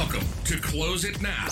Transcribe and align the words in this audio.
Welcome 0.00 0.26
to 0.46 0.56
Close 0.56 1.04
It 1.04 1.20
Now, 1.20 1.44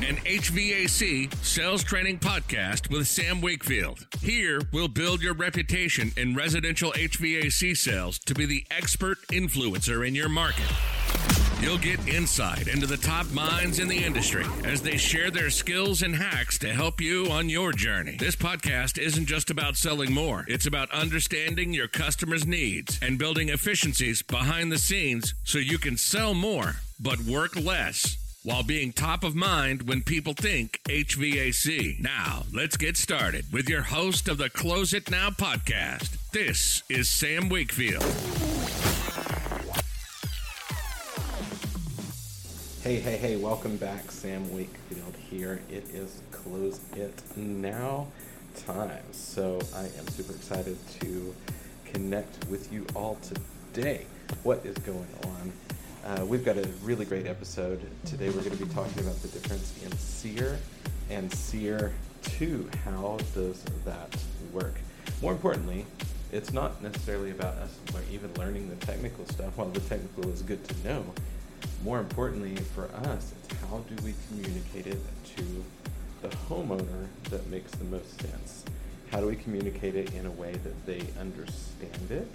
an 0.00 0.16
HVAC 0.24 1.34
sales 1.44 1.84
training 1.84 2.18
podcast 2.18 2.90
with 2.90 3.06
Sam 3.06 3.42
Wakefield. 3.42 4.06
Here, 4.22 4.58
we'll 4.72 4.88
build 4.88 5.20
your 5.20 5.34
reputation 5.34 6.12
in 6.16 6.34
residential 6.34 6.92
HVAC 6.92 7.76
sales 7.76 8.18
to 8.20 8.32
be 8.32 8.46
the 8.46 8.64
expert 8.70 9.18
influencer 9.28 10.08
in 10.08 10.14
your 10.14 10.30
market. 10.30 10.64
You'll 11.60 11.76
get 11.76 12.08
insight 12.08 12.68
into 12.68 12.86
the 12.86 12.96
top 12.96 13.30
minds 13.32 13.80
in 13.80 13.88
the 13.88 14.02
industry 14.02 14.46
as 14.64 14.80
they 14.80 14.96
share 14.96 15.30
their 15.30 15.50
skills 15.50 16.00
and 16.00 16.16
hacks 16.16 16.58
to 16.60 16.72
help 16.72 17.02
you 17.02 17.26
on 17.26 17.50
your 17.50 17.70
journey. 17.70 18.16
This 18.18 18.34
podcast 18.34 18.96
isn't 18.96 19.26
just 19.26 19.50
about 19.50 19.76
selling 19.76 20.10
more, 20.10 20.46
it's 20.48 20.66
about 20.66 20.90
understanding 20.90 21.74
your 21.74 21.88
customers' 21.88 22.46
needs 22.46 22.98
and 23.02 23.18
building 23.18 23.50
efficiencies 23.50 24.22
behind 24.22 24.72
the 24.72 24.78
scenes 24.78 25.34
so 25.44 25.58
you 25.58 25.76
can 25.76 25.98
sell 25.98 26.32
more 26.32 26.76
but 26.98 27.20
work 27.20 27.56
less 27.56 28.16
while 28.42 28.62
being 28.62 28.92
top 28.92 29.24
of 29.24 29.34
mind 29.34 29.88
when 29.88 30.02
people 30.02 30.32
think 30.32 30.80
HVAC. 30.88 32.00
Now, 32.00 32.44
let's 32.52 32.76
get 32.76 32.96
started 32.96 33.44
with 33.52 33.68
your 33.68 33.82
host 33.82 34.28
of 34.28 34.38
the 34.38 34.48
Close 34.48 34.94
It 34.94 35.10
Now 35.10 35.30
podcast. 35.30 36.16
This 36.30 36.82
is 36.88 37.10
Sam 37.10 37.48
Wakefield. 37.48 38.04
Hey, 42.82 43.00
hey, 43.00 43.16
hey, 43.16 43.36
welcome 43.36 43.76
back. 43.78 44.12
Sam 44.12 44.54
Wakefield 44.54 45.16
here. 45.28 45.60
It 45.68 45.90
is 45.92 46.22
Close 46.30 46.78
It 46.94 47.20
Now 47.36 48.06
time. 48.54 49.02
So 49.10 49.60
I 49.74 49.86
am 49.98 50.06
super 50.08 50.32
excited 50.32 50.78
to 51.00 51.34
connect 51.92 52.46
with 52.46 52.72
you 52.72 52.86
all 52.94 53.18
today. 53.72 54.06
What 54.44 54.64
is 54.64 54.76
going 54.78 55.08
on? 55.24 55.52
Uh, 56.06 56.24
we've 56.24 56.44
got 56.44 56.56
a 56.56 56.68
really 56.84 57.04
great 57.04 57.26
episode. 57.26 57.80
Today 58.04 58.26
we're 58.28 58.42
going 58.42 58.56
to 58.56 58.64
be 58.64 58.72
talking 58.72 59.02
about 59.02 59.20
the 59.22 59.28
difference 59.28 59.74
in 59.84 59.90
SEER 59.98 60.56
and 61.10 61.32
SEER 61.32 61.92
2. 62.22 62.70
How 62.84 63.18
does 63.34 63.64
that 63.84 64.16
work? 64.52 64.74
More 65.20 65.32
importantly, 65.32 65.84
it's 66.30 66.52
not 66.52 66.80
necessarily 66.80 67.32
about 67.32 67.54
us 67.54 67.76
even 68.12 68.32
learning 68.34 68.68
the 68.68 68.76
technical 68.86 69.26
stuff. 69.26 69.56
While 69.56 69.70
the 69.70 69.80
technical 69.80 70.30
is 70.30 70.42
good 70.42 70.62
to 70.68 70.88
know, 70.88 71.04
more 71.82 71.98
importantly 71.98 72.54
for 72.54 72.84
us, 73.08 73.32
it's 73.42 73.60
how 73.62 73.78
do 73.88 74.04
we 74.04 74.14
communicate 74.28 74.86
it 74.86 75.00
to 75.34 75.64
the 76.22 76.28
homeowner 76.28 77.08
that 77.30 77.48
makes 77.48 77.72
the 77.72 77.84
most 77.84 78.20
sense? 78.20 78.64
How 79.10 79.18
do 79.18 79.26
we 79.26 79.34
communicate 79.34 79.96
it 79.96 80.14
in 80.14 80.26
a 80.26 80.30
way 80.30 80.52
that 80.52 80.86
they 80.86 81.04
understand 81.18 82.10
it? 82.10 82.30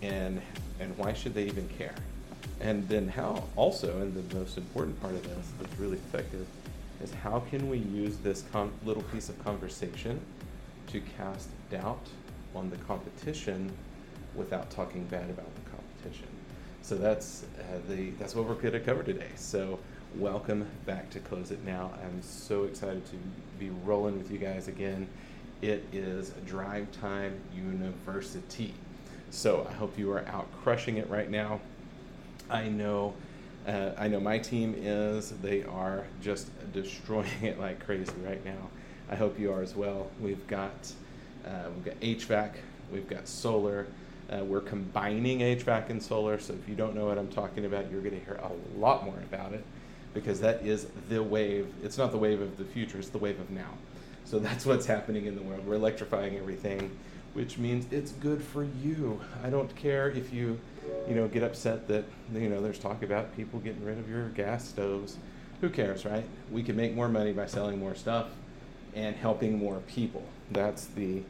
And 0.00 0.40
and 0.80 0.96
why 0.96 1.12
should 1.12 1.34
they 1.34 1.44
even 1.44 1.68
care? 1.76 1.94
And 2.60 2.86
then 2.88 3.08
how 3.08 3.44
also, 3.56 4.00
and 4.00 4.14
the 4.14 4.36
most 4.36 4.58
important 4.58 5.00
part 5.00 5.14
of 5.14 5.22
this 5.22 5.46
that's 5.58 5.78
really 5.78 5.96
effective, 5.96 6.46
is 7.02 7.12
how 7.14 7.40
can 7.40 7.70
we 7.70 7.78
use 7.78 8.18
this 8.18 8.44
little 8.84 9.02
piece 9.04 9.30
of 9.30 9.42
conversation 9.42 10.20
to 10.88 11.00
cast 11.16 11.48
doubt 11.70 12.06
on 12.54 12.68
the 12.68 12.76
competition 12.78 13.72
without 14.34 14.70
talking 14.70 15.04
bad 15.04 15.30
about 15.30 15.48
the 15.54 15.70
competition. 15.70 16.28
So 16.82 16.96
that's 16.96 17.44
uh, 17.58 17.78
the 17.88 18.10
that's 18.18 18.34
what 18.34 18.46
we're 18.46 18.54
going 18.54 18.72
to 18.72 18.80
cover 18.80 19.02
today. 19.02 19.30
So 19.36 19.78
welcome 20.16 20.66
back 20.86 21.10
to 21.10 21.20
Close 21.20 21.50
It 21.50 21.64
Now. 21.64 21.92
I'm 22.02 22.22
so 22.22 22.64
excited 22.64 23.04
to 23.06 23.16
be 23.58 23.70
rolling 23.84 24.18
with 24.18 24.30
you 24.30 24.38
guys 24.38 24.68
again. 24.68 25.06
It 25.62 25.84
is 25.92 26.30
Drive 26.46 26.90
Time 26.92 27.38
University. 27.54 28.74
So 29.30 29.66
I 29.70 29.72
hope 29.74 29.98
you 29.98 30.10
are 30.10 30.26
out 30.26 30.48
crushing 30.62 30.96
it 30.96 31.08
right 31.08 31.30
now. 31.30 31.60
I 32.50 32.68
know. 32.68 33.14
Uh, 33.66 33.90
I 33.96 34.08
know 34.08 34.20
my 34.20 34.38
team 34.38 34.74
is. 34.76 35.30
They 35.42 35.62
are 35.64 36.06
just 36.20 36.50
destroying 36.72 37.42
it 37.42 37.58
like 37.58 37.84
crazy 37.84 38.12
right 38.24 38.44
now. 38.44 38.70
I 39.08 39.16
hope 39.16 39.38
you 39.38 39.52
are 39.52 39.62
as 39.62 39.74
well. 39.74 40.10
We've 40.20 40.46
got 40.46 40.92
uh, 41.46 41.70
we've 41.74 41.84
got 41.84 42.00
HVAC, 42.00 42.52
we've 42.92 43.08
got 43.08 43.26
solar, 43.26 43.86
uh, 44.30 44.44
we're 44.44 44.60
combining 44.60 45.40
HVAC 45.40 45.90
and 45.90 46.02
solar, 46.02 46.38
so 46.38 46.52
if 46.52 46.68
you 46.68 46.74
don't 46.74 46.94
know 46.94 47.06
what 47.06 47.18
I'm 47.18 47.28
talking 47.28 47.64
about, 47.64 47.90
you're 47.90 48.02
going 48.02 48.18
to 48.18 48.24
hear 48.24 48.38
a 48.42 48.78
lot 48.78 49.04
more 49.04 49.18
about 49.18 49.52
it 49.52 49.64
because 50.14 50.40
that 50.40 50.64
is 50.64 50.86
the 51.08 51.22
wave. 51.22 51.72
It's 51.82 51.98
not 51.98 52.12
the 52.12 52.18
wave 52.18 52.40
of 52.40 52.56
the 52.56 52.64
future, 52.64 52.98
it's 52.98 53.08
the 53.08 53.18
wave 53.18 53.40
of 53.40 53.50
now. 53.50 53.70
So 54.24 54.38
that's 54.40 54.66
what's 54.66 54.86
happening 54.86 55.26
in 55.26 55.34
the 55.34 55.42
world. 55.42 55.66
We're 55.66 55.74
electrifying 55.74 56.36
everything, 56.36 56.90
which 57.34 57.58
means 57.58 57.86
it's 57.90 58.12
good 58.12 58.42
for 58.42 58.64
you. 58.64 59.20
I 59.42 59.50
don't 59.50 59.74
care 59.76 60.10
if 60.10 60.32
you, 60.32 60.60
you 61.08 61.14
know, 61.14 61.28
get 61.28 61.42
upset 61.42 61.88
that 61.88 62.04
you 62.32 62.48
know 62.48 62.60
there's 62.60 62.78
talk 62.78 63.02
about 63.02 63.36
people 63.36 63.58
getting 63.60 63.84
rid 63.84 63.98
of 63.98 64.08
your 64.08 64.28
gas 64.30 64.68
stoves. 64.68 65.16
Who 65.60 65.68
cares, 65.68 66.04
right? 66.04 66.24
We 66.50 66.62
can 66.62 66.76
make 66.76 66.94
more 66.94 67.08
money 67.08 67.32
by 67.32 67.46
selling 67.46 67.78
more 67.78 67.94
stuff 67.94 68.28
and 68.94 69.14
helping 69.14 69.58
more 69.58 69.80
people. 69.86 70.24
That's 70.50 70.86
the 70.86 71.22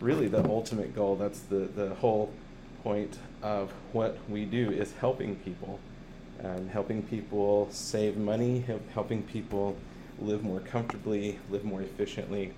really 0.00 0.28
the 0.28 0.44
ultimate 0.44 0.94
goal. 0.94 1.16
That's 1.16 1.40
the 1.40 1.68
the 1.74 1.94
whole 1.96 2.32
point 2.82 3.18
of 3.42 3.72
what 3.92 4.18
we 4.28 4.44
do 4.44 4.70
is 4.70 4.92
helping 5.00 5.36
people, 5.36 5.80
um, 6.44 6.68
helping 6.68 7.02
people 7.02 7.68
save 7.70 8.16
money, 8.16 8.64
helping 8.94 9.22
people 9.24 9.76
live 10.20 10.42
more 10.42 10.60
comfortably, 10.60 11.38
live 11.50 11.64
more 11.64 11.82
efficiently, 11.82 12.52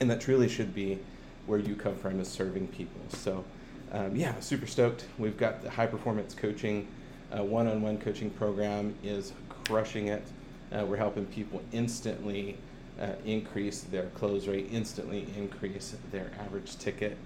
and 0.00 0.10
that 0.10 0.20
truly 0.20 0.48
should 0.48 0.74
be 0.74 0.98
where 1.46 1.58
you 1.58 1.76
come 1.76 1.96
from 1.96 2.20
is 2.20 2.28
serving 2.28 2.66
people. 2.68 3.00
So, 3.08 3.44
um, 3.92 4.16
yeah, 4.16 4.38
super 4.40 4.66
stoked. 4.66 5.06
We've 5.18 5.36
got 5.36 5.62
the 5.62 5.70
high 5.70 5.86
performance 5.86 6.34
coaching, 6.34 6.88
uh, 7.32 7.42
one-on-one 7.42 7.98
coaching 7.98 8.30
program 8.30 8.94
is 9.02 9.32
crushing 9.64 10.08
it. 10.08 10.22
Uh, 10.72 10.84
we're 10.84 10.96
helping 10.96 11.26
people 11.26 11.62
instantly 11.72 12.56
uh, 13.00 13.08
increase 13.24 13.82
their 13.82 14.06
close 14.14 14.46
rate, 14.46 14.68
instantly 14.70 15.26
increase 15.36 15.94
their 16.10 16.30
average 16.40 16.76
ticket 16.78 17.16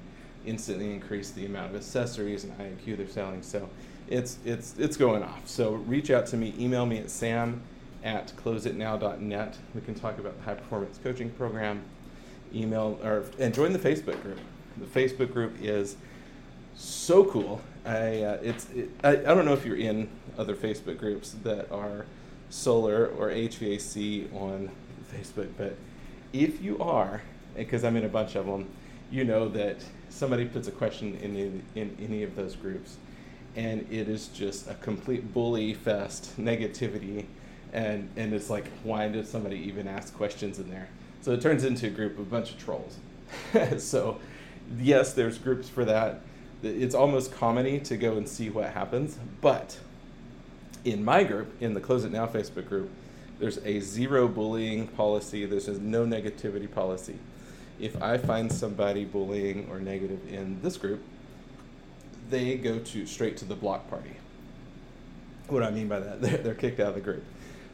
instantly 0.47 0.93
increase 0.93 1.31
the 1.31 1.47
amount 1.47 1.71
of 1.71 1.77
accessories 1.77 2.45
and 2.45 2.57
IAQ 2.59 2.97
they're 2.97 3.09
selling. 3.09 3.43
So 3.43 3.69
it's 4.09 4.39
it's 4.45 4.75
it's 4.79 4.97
going 4.97 5.23
off. 5.23 5.47
So 5.47 5.73
reach 5.73 6.11
out 6.11 6.27
to 6.29 6.37
me, 6.37 6.55
email 6.59 6.87
me 6.87 6.99
at 6.99 7.11
sam 7.11 7.63
at 8.03 8.33
closeitnow.net. 8.43 9.59
We 9.75 9.81
can 9.83 9.95
talk 9.95 10.19
about 10.19 10.37
the 10.39 10.45
high 10.45 10.55
performance 10.55 10.99
coaching 11.03 11.31
program. 11.31 11.83
Email 12.55 12.99
or 13.05 13.25
and 13.39 13.55
join 13.55 13.73
the 13.73 13.79
Facebook 13.79 14.21
group. 14.23 14.39
The 14.79 14.87
Facebook 14.87 15.33
group 15.33 15.55
is 15.61 15.97
so 16.81 17.25
cool. 17.25 17.61
I 17.85 18.23
uh, 18.23 18.39
it's 18.43 18.69
it, 18.71 18.91
I, 19.03 19.11
I 19.11 19.35
don't 19.35 19.45
know 19.45 19.53
if 19.53 19.65
you're 19.65 19.77
in 19.77 20.09
other 20.39 20.55
Facebook 20.55 20.99
groups 20.99 21.37
that 21.45 21.71
are 21.71 22.07
solar 22.49 23.07
or 23.07 23.29
HVAC 23.29 24.35
on 24.35 24.71
Facebook, 25.13 25.49
but 25.57 25.77
if 26.33 26.63
you 26.63 26.79
are, 26.79 27.23
because 27.57 27.85
I'm 27.85 27.97
in 27.97 28.05
a 28.05 28.09
bunch 28.09 28.35
of 28.35 28.47
them, 28.47 28.69
you 29.11 29.25
know 29.25 29.49
that 29.49 29.77
somebody 30.09 30.45
puts 30.45 30.69
a 30.69 30.73
question 30.73 31.17
in, 31.23 31.37
in, 31.37 31.63
in 31.75 31.97
any 32.01 32.23
of 32.23 32.37
those 32.37 32.57
groups, 32.57 32.97
and 33.57 33.87
it 33.91 34.09
is 34.09 34.29
just 34.29 34.69
a 34.71 34.75
complete 34.75 35.33
bully 35.33 35.75
fest, 35.75 36.39
negativity, 36.39 37.27
and, 37.73 38.09
and 38.17 38.33
it's 38.33 38.51
like, 38.51 38.67
why 38.83 39.09
did 39.09 39.27
somebody 39.27 39.57
even 39.57 39.89
ask 39.89 40.15
questions 40.15 40.59
in 40.59 40.71
there? 40.71 40.89
So 41.23 41.33
it 41.33 41.41
turns 41.41 41.65
into 41.65 41.87
a 41.87 41.91
group 41.91 42.19
of 42.19 42.27
a 42.27 42.31
bunch 42.31 42.53
of 42.53 42.59
trolls. 42.59 42.99
so, 43.79 44.19
yes, 44.79 45.13
there's 45.13 45.39
groups 45.39 45.69
for 45.69 45.85
that. 45.85 46.23
It's 46.63 46.95
almost 46.95 47.33
comedy 47.33 47.81
to 47.81 47.97
go 47.97 48.17
and 48.17 48.29
see 48.29 48.51
what 48.51 48.71
happens, 48.71 49.19
but 49.41 49.79
in 50.85 51.05
my 51.05 51.25
group, 51.25 51.55
in 51.61 51.75
the 51.75 51.81
Close 51.81 52.05
It 52.05 52.13
Now 52.13 52.27
Facebook 52.27 52.69
group, 52.69 52.91
there's 53.39 53.59
a 53.65 53.81
zero 53.81 54.29
bullying 54.29 54.87
policy, 54.89 55.47
there's 55.47 55.69
a 55.69 55.81
no 55.81 56.05
negativity 56.05 56.71
policy 56.71 57.19
if 57.81 58.01
I 58.03 58.19
find 58.19 58.53
somebody 58.53 59.05
bullying 59.05 59.67
or 59.71 59.81
negative 59.81 60.21
in 60.33 60.61
this 60.63 60.77
group, 60.77 61.03
they 62.29 62.57
go 62.57 62.79
to 62.79 63.07
straight 63.07 63.37
to 63.39 63.45
the 63.45 63.57
block 63.57 63.89
party. 63.89 64.17
What 65.49 65.61
do 65.61 65.67
I 65.67 65.71
mean 65.71 65.89
by 65.89 66.01
that? 66.01 66.21
They're, 66.23 66.39
they're 66.39 66.55
kicked 66.55 66.79
out 66.79 66.91
of 66.91 66.95
the 66.95 67.01
group 67.01 67.25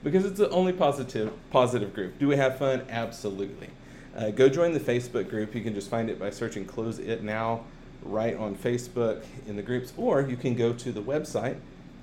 because 0.03 0.25
it's 0.25 0.39
the 0.39 0.49
only 0.51 0.73
positive 0.73 1.33
positive 1.51 1.93
group. 1.93 2.19
Do 2.19 2.29
we 2.29 2.37
have 2.37 2.59
fun? 2.59 2.87
Absolutely. 2.89 3.69
Uh, 4.17 4.31
go 4.31 4.49
join 4.49 4.73
the 4.73 4.81
Facebook 4.81 5.29
group. 5.29 5.55
You 5.55 5.63
can 5.63 5.75
just 5.75 5.91
find 5.91 6.09
it 6.09 6.19
by 6.19 6.31
searching 6.31 6.65
"Close 6.65 6.99
It 6.99 7.23
Now" 7.23 7.65
right 8.07 8.37
on 8.37 8.57
Facebook 8.57 9.25
in 9.47 9.57
the 9.57 9.63
groups, 9.63 9.93
or 9.97 10.23
you 10.23 10.37
can 10.37 10.55
go 10.55 10.73
to 10.73 10.93
the 10.93 11.03
website 11.03 11.57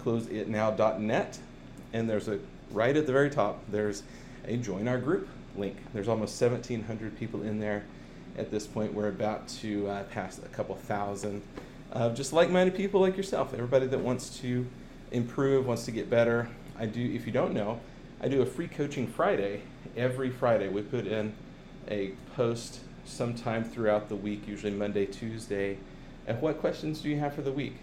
closeitnow.net, 0.03 1.39
and 1.94 2.09
there's 2.09 2.27
a 2.27 2.39
right 2.71 2.95
at 2.95 3.05
the 3.05 3.11
very 3.11 3.29
top. 3.29 3.59
There's 3.69 4.03
a 4.45 4.57
join 4.57 4.88
our 4.88 4.97
group 4.97 5.27
link. 5.55 5.77
There's 5.94 6.07
almost 6.07 6.39
1,700 6.41 7.17
people 7.17 7.44
in 7.44 7.59
there 7.59 7.83
at 8.38 8.51
this 8.51 8.67
point. 8.67 8.94
We're 8.94 9.09
about 9.09 9.47
to 9.59 9.88
uh, 9.88 10.03
pass 10.03 10.39
a 10.39 10.50
couple 10.50 10.75
thousand 10.75 11.41
of 11.91 12.15
just 12.15 12.33
like-minded 12.33 12.75
people 12.75 13.01
like 13.01 13.15
yourself. 13.15 13.53
Everybody 13.53 13.88
that 13.88 14.00
wants 14.00 14.39
to 14.39 14.65
improve, 15.11 15.67
wants 15.67 15.85
to 15.85 15.91
get 15.91 16.09
better. 16.09 16.50
I 16.77 16.88
do. 16.88 17.01
If 17.01 17.25
you 17.25 17.31
don't 17.31 17.53
know, 17.53 17.79
I 18.21 18.27
do 18.27 18.41
a 18.41 18.45
free 18.45 18.67
coaching 18.67 19.07
Friday. 19.07 19.61
Every 19.95 20.31
Friday, 20.31 20.69
we 20.69 20.81
put 20.81 21.05
in 21.05 21.33
a 21.88 22.13
post 22.35 22.79
sometime 23.05 23.63
throughout 23.63 24.09
the 24.09 24.15
week, 24.15 24.47
usually 24.47 24.71
Monday, 24.71 25.05
Tuesday. 25.05 25.77
And 26.28 26.42
what 26.42 26.60
questions 26.60 27.02
do 27.02 27.10
you 27.10 27.20
have 27.20 27.34
for 27.34 27.42
the 27.42 27.52
week? 27.52 27.75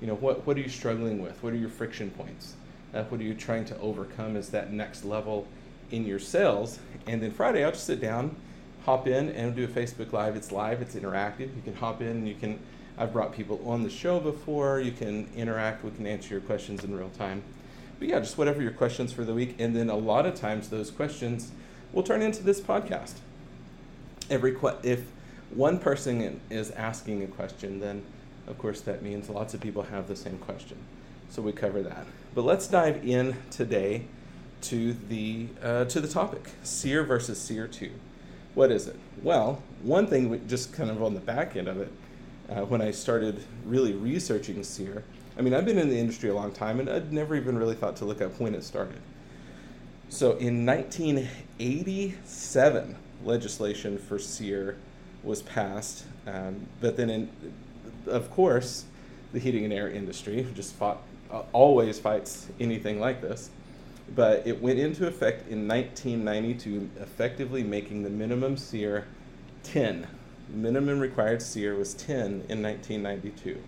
You 0.00 0.06
know, 0.06 0.14
what 0.14 0.46
what 0.46 0.56
are 0.56 0.60
you 0.60 0.68
struggling 0.68 1.22
with? 1.22 1.42
What 1.42 1.52
are 1.52 1.56
your 1.56 1.68
friction 1.68 2.10
points? 2.10 2.54
Uh, 2.94 3.04
what 3.04 3.20
are 3.20 3.24
you 3.24 3.34
trying 3.34 3.64
to 3.66 3.78
overcome 3.78 4.36
is 4.36 4.50
that 4.50 4.72
next 4.72 5.04
level 5.04 5.46
in 5.90 6.04
your 6.04 6.18
sales? 6.18 6.78
And 7.06 7.22
then 7.22 7.30
Friday, 7.30 7.64
I'll 7.64 7.72
just 7.72 7.86
sit 7.86 8.00
down, 8.00 8.36
hop 8.84 9.06
in, 9.06 9.30
and 9.30 9.56
do 9.56 9.64
a 9.64 9.68
Facebook 9.68 10.12
Live. 10.12 10.36
It's 10.36 10.52
live, 10.52 10.82
it's 10.82 10.94
interactive. 10.94 11.54
You 11.56 11.62
can 11.64 11.74
hop 11.74 12.02
in, 12.02 12.26
you 12.26 12.34
can. 12.34 12.58
I've 12.98 13.12
brought 13.12 13.32
people 13.32 13.60
on 13.66 13.82
the 13.82 13.90
show 13.90 14.20
before. 14.20 14.80
You 14.80 14.92
can 14.92 15.28
interact. 15.34 15.82
We 15.82 15.90
can 15.92 16.06
answer 16.06 16.34
your 16.34 16.42
questions 16.42 16.84
in 16.84 16.94
real 16.94 17.10
time. 17.10 17.42
But 17.98 18.08
yeah, 18.08 18.20
just 18.20 18.36
whatever 18.36 18.60
your 18.60 18.72
questions 18.72 19.12
for 19.12 19.24
the 19.24 19.32
week. 19.32 19.56
And 19.58 19.74
then 19.74 19.88
a 19.88 19.96
lot 19.96 20.26
of 20.26 20.34
times 20.34 20.68
those 20.68 20.90
questions 20.90 21.52
will 21.92 22.02
turn 22.02 22.20
into 22.20 22.42
this 22.42 22.60
podcast. 22.60 23.14
Every 24.28 24.52
que- 24.52 24.76
if 24.82 25.06
one 25.54 25.78
person 25.78 26.40
is 26.50 26.70
asking 26.72 27.22
a 27.22 27.26
question, 27.26 27.80
then 27.80 28.02
of 28.46 28.58
course 28.58 28.80
that 28.82 29.02
means 29.02 29.28
lots 29.28 29.54
of 29.54 29.60
people 29.60 29.82
have 29.82 30.08
the 30.08 30.16
same 30.16 30.38
question. 30.38 30.78
So 31.30 31.42
we 31.42 31.52
cover 31.52 31.82
that. 31.82 32.06
But 32.34 32.44
let's 32.44 32.66
dive 32.66 33.06
in 33.06 33.36
today 33.50 34.06
to 34.62 34.94
the 35.08 35.48
uh, 35.62 35.84
to 35.86 36.00
the 36.00 36.08
topic: 36.08 36.50
SEER 36.62 37.04
versus 37.04 37.40
SEER 37.40 37.66
two. 37.66 37.92
What 38.54 38.70
is 38.70 38.86
it? 38.86 38.96
Well, 39.22 39.62
one 39.82 40.06
thing, 40.06 40.46
just 40.46 40.74
kind 40.74 40.90
of 40.90 41.02
on 41.02 41.14
the 41.14 41.20
back 41.20 41.56
end 41.56 41.68
of 41.68 41.80
it, 41.80 41.90
uh, 42.50 42.66
when 42.66 42.82
I 42.82 42.90
started 42.90 43.42
really 43.64 43.94
researching 43.94 44.62
SEER, 44.62 45.04
I 45.38 45.40
mean, 45.40 45.54
I've 45.54 45.64
been 45.64 45.78
in 45.78 45.88
the 45.88 45.98
industry 45.98 46.28
a 46.28 46.34
long 46.34 46.52
time, 46.52 46.78
and 46.78 46.90
I'd 46.90 47.10
never 47.12 47.34
even 47.34 47.56
really 47.56 47.74
thought 47.74 47.96
to 47.96 48.04
look 48.04 48.20
up 48.20 48.38
when 48.38 48.54
it 48.54 48.62
started. 48.62 49.00
So 50.10 50.32
in 50.32 50.66
1987, 50.66 52.96
legislation 53.24 53.96
for 53.96 54.18
SEER 54.18 54.76
was 55.22 55.42
passed, 55.42 56.04
um, 56.26 56.66
but 56.80 56.96
then, 56.96 57.10
in, 57.10 57.30
of 58.06 58.30
course, 58.30 58.84
the 59.32 59.38
heating 59.38 59.64
and 59.64 59.72
air 59.72 59.88
industry 59.88 60.46
just 60.54 60.74
fought, 60.74 61.02
uh, 61.30 61.42
always 61.52 61.98
fights 61.98 62.48
anything 62.60 63.00
like 63.00 63.20
this. 63.20 63.50
But 64.14 64.46
it 64.46 64.60
went 64.60 64.78
into 64.78 65.06
effect 65.06 65.48
in 65.48 65.66
1992, 65.66 66.90
effectively 67.00 67.62
making 67.62 68.02
the 68.02 68.10
minimum 68.10 68.56
SEER 68.56 69.06
10. 69.62 70.06
Minimum 70.48 70.98
required 71.00 71.40
SEER 71.40 71.76
was 71.76 71.94
10 71.94 72.44
in 72.48 72.62
1992. 72.62 73.62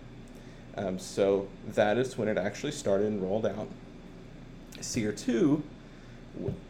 Um, 0.77 0.99
so 0.99 1.47
that 1.69 1.97
is 1.97 2.17
when 2.17 2.27
it 2.27 2.37
actually 2.37 2.73
started 2.73 3.07
and 3.07 3.21
rolled 3.21 3.45
out. 3.45 3.69
SEER 4.81 5.13
2 5.13 5.63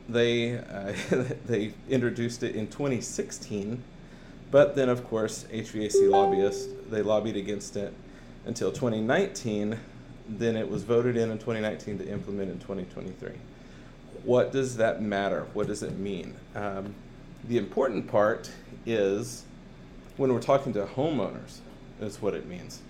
they 0.07 0.57
uh, 0.57 0.93
they 1.45 1.73
introduced 1.89 2.43
it 2.43 2.55
in 2.55 2.67
2016, 2.67 3.81
but 4.55 4.73
then 4.73 4.87
of 4.87 5.03
course 5.03 5.45
HVAC 5.51 6.09
lobbyists 6.09 6.69
they 6.89 7.01
lobbied 7.01 7.35
against 7.35 7.75
it 7.75 7.93
until 8.45 8.71
2019. 8.71 9.77
Then 10.29 10.55
it 10.55 10.69
was 10.69 10.83
voted 10.83 11.17
in 11.17 11.29
in 11.29 11.37
2019 11.37 11.97
to 11.97 12.07
implement 12.07 12.49
in 12.49 12.59
2023. 12.59 13.31
What 14.23 14.53
does 14.53 14.77
that 14.77 15.01
matter? 15.01 15.45
What 15.51 15.67
does 15.67 15.83
it 15.83 15.97
mean? 15.97 16.35
Um, 16.55 16.95
the 17.49 17.57
important 17.57 18.07
part 18.07 18.49
is 18.85 19.43
when 20.15 20.31
we're 20.33 20.39
talking 20.39 20.71
to 20.71 20.85
homeowners, 20.85 21.57
is 21.99 22.21
what 22.21 22.33
it 22.33 22.47
means. 22.47 22.81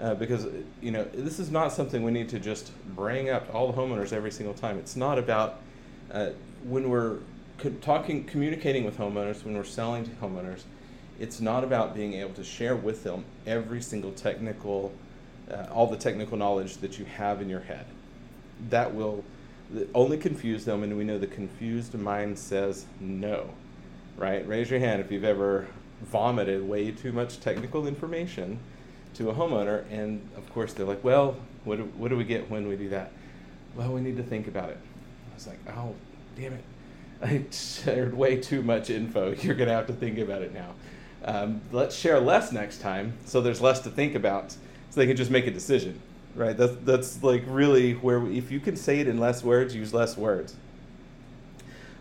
Uh, 0.00 0.14
because 0.14 0.46
you 0.80 0.90
know 0.90 1.04
this 1.12 1.38
is 1.38 1.50
not 1.50 1.70
something 1.70 2.02
we 2.02 2.12
need 2.12 2.30
to 2.30 2.38
just 2.38 2.72
bring 2.96 3.28
up 3.28 3.46
to 3.48 3.52
all 3.52 3.70
the 3.70 3.78
homeowners 3.78 4.14
every 4.14 4.30
single 4.30 4.54
time. 4.54 4.78
It's 4.78 4.96
not 4.96 5.18
about 5.18 5.60
uh, 6.10 6.30
when 6.64 6.88
we're 6.88 7.18
co- 7.58 7.76
talking, 7.82 8.24
communicating 8.24 8.84
with 8.84 8.96
homeowners, 8.96 9.44
when 9.44 9.54
we're 9.54 9.64
selling 9.64 10.04
to 10.04 10.10
homeowners, 10.12 10.62
it's 11.20 11.40
not 11.40 11.62
about 11.62 11.94
being 11.94 12.14
able 12.14 12.32
to 12.34 12.42
share 12.42 12.74
with 12.74 13.04
them 13.04 13.24
every 13.46 13.82
single 13.82 14.10
technical, 14.10 14.92
uh, 15.50 15.66
all 15.70 15.86
the 15.86 15.96
technical 15.96 16.36
knowledge 16.36 16.78
that 16.78 16.98
you 16.98 17.04
have 17.04 17.42
in 17.42 17.48
your 17.48 17.60
head. 17.60 17.84
That 18.70 18.94
will 18.94 19.22
only 19.94 20.16
confuse 20.16 20.64
them, 20.64 20.82
and 20.82 20.96
we 20.96 21.04
know 21.04 21.18
the 21.18 21.26
confused 21.26 21.94
mind 21.94 22.38
says 22.38 22.86
no, 22.98 23.50
right? 24.16 24.46
Raise 24.48 24.70
your 24.70 24.80
hand 24.80 25.00
if 25.00 25.12
you've 25.12 25.24
ever 25.24 25.68
vomited 26.02 26.66
way 26.66 26.90
too 26.90 27.12
much 27.12 27.38
technical 27.38 27.86
information 27.86 28.58
to 29.14 29.28
a 29.28 29.34
homeowner, 29.34 29.84
and 29.90 30.26
of 30.36 30.50
course 30.52 30.72
they're 30.72 30.86
like, 30.86 31.04
well, 31.04 31.36
what 31.64 31.76
do, 31.76 31.84
what 31.96 32.08
do 32.08 32.16
we 32.16 32.24
get 32.24 32.50
when 32.50 32.66
we 32.66 32.76
do 32.76 32.88
that? 32.88 33.12
Well, 33.76 33.92
we 33.92 34.00
need 34.00 34.16
to 34.16 34.22
think 34.22 34.48
about 34.48 34.70
it 34.70 34.78
I 35.30 35.34
was 35.34 35.46
like, 35.46 35.58
oh, 35.68 35.94
damn 36.36 36.54
it. 36.54 36.64
I 37.22 37.44
shared 37.50 38.14
way 38.14 38.38
too 38.38 38.62
much 38.62 38.88
info. 38.88 39.32
You're 39.32 39.54
going 39.54 39.68
to 39.68 39.74
have 39.74 39.86
to 39.88 39.92
think 39.92 40.18
about 40.18 40.42
it 40.42 40.54
now. 40.54 40.74
Um, 41.24 41.60
let's 41.70 41.94
share 41.94 42.18
less 42.18 42.50
next 42.50 42.80
time 42.80 43.12
so 43.26 43.40
there's 43.40 43.60
less 43.60 43.80
to 43.80 43.90
think 43.90 44.14
about 44.14 44.52
so 44.52 44.58
they 45.00 45.06
can 45.06 45.16
just 45.16 45.30
make 45.30 45.46
a 45.46 45.50
decision, 45.50 46.00
right? 46.34 46.56
That's, 46.56 46.74
that's 46.84 47.22
like 47.22 47.44
really 47.46 47.92
where, 47.92 48.20
we, 48.20 48.38
if 48.38 48.50
you 48.50 48.58
can 48.58 48.76
say 48.76 49.00
it 49.00 49.06
in 49.06 49.18
less 49.18 49.44
words, 49.44 49.74
use 49.74 49.92
less 49.92 50.16
words. 50.16 50.56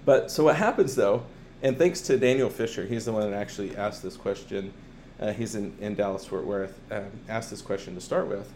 But 0.05 0.31
so 0.31 0.45
what 0.45 0.55
happens 0.55 0.95
though, 0.95 1.23
and 1.61 1.77
thanks 1.77 2.01
to 2.01 2.17
Daniel 2.17 2.49
Fisher, 2.49 2.85
he's 2.85 3.05
the 3.05 3.11
one 3.11 3.29
that 3.29 3.37
actually 3.37 3.75
asked 3.75 4.01
this 4.01 4.15
question. 4.15 4.73
Uh, 5.19 5.33
he's 5.33 5.55
in, 5.55 5.75
in 5.81 5.95
Dallas 5.95 6.25
Fort 6.25 6.45
Worth, 6.45 6.79
um, 6.89 7.11
asked 7.27 7.49
this 7.49 7.61
question 7.61 7.93
to 7.95 8.01
start 8.01 8.27
with. 8.27 8.51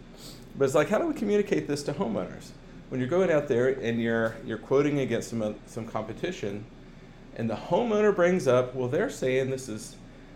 But 0.58 0.66
it's 0.66 0.76
like, 0.76 0.90
how 0.90 0.98
do 0.98 1.08
we 1.08 1.14
communicate 1.14 1.68
this 1.68 1.84
to 1.84 1.94
homeowners? 1.94 2.52
when 2.94 3.00
you're 3.00 3.10
going 3.10 3.32
out 3.32 3.48
there 3.48 3.70
and 3.70 4.00
you're 4.00 4.36
you're 4.46 4.60
quoting 4.60 5.00
against 5.00 5.32
some 5.32 5.56
some 5.66 5.84
competition, 5.84 6.64
and 7.36 7.50
the 7.50 7.56
homeowner 7.56 8.16
brings 8.16 8.48
up, 8.48 8.76
well, 8.76 8.88
they're 8.88 9.10
saying 9.10 9.50
this 9.50 9.68
is 9.68 9.96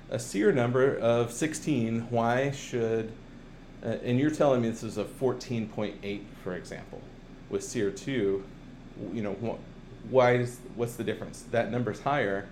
a 0.10 0.20
SEER 0.20 0.52
number 0.52 0.96
of 0.96 1.32
16. 1.32 2.08
Why 2.10 2.52
should 2.52 3.12
uh, 3.84 3.90
and 4.04 4.20
you're 4.20 4.32
telling 4.32 4.62
me 4.62 4.70
this 4.70 4.84
is 4.84 4.98
a 4.98 5.04
14.8, 5.04 6.22
for 6.44 6.56
example, 6.56 7.02
with 7.50 7.64
SEER 7.64 7.92
2. 7.92 8.44
You 9.14 9.22
know, 9.22 9.34
wh- 9.34 10.12
why 10.12 10.38
is 10.38 10.60
what's 10.76 10.96
the 10.96 11.04
difference? 11.04 11.46
That 11.52 11.72
number's 11.72 12.02
higher, 12.02 12.48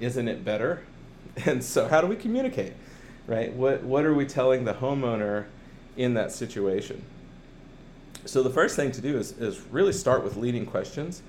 isn't 0.00 0.28
it 0.28 0.44
better? 0.44 0.82
And 1.46 1.62
so, 1.62 1.86
how 1.86 2.00
do 2.00 2.08
we 2.08 2.16
communicate, 2.16 2.72
right? 3.28 3.52
What 3.52 3.84
what 3.84 4.04
are 4.04 4.14
we 4.14 4.26
telling 4.26 4.64
the 4.64 4.74
homeowner 4.74 5.44
in 5.96 6.14
that 6.14 6.32
situation? 6.32 7.04
So 8.24 8.42
the 8.42 8.50
first 8.50 8.74
thing 8.74 8.90
to 8.92 9.00
do 9.00 9.16
is, 9.16 9.32
is 9.38 9.60
really 9.70 9.92
start 9.92 10.24
with 10.24 10.36
leading 10.36 10.66
questions, 10.66 11.22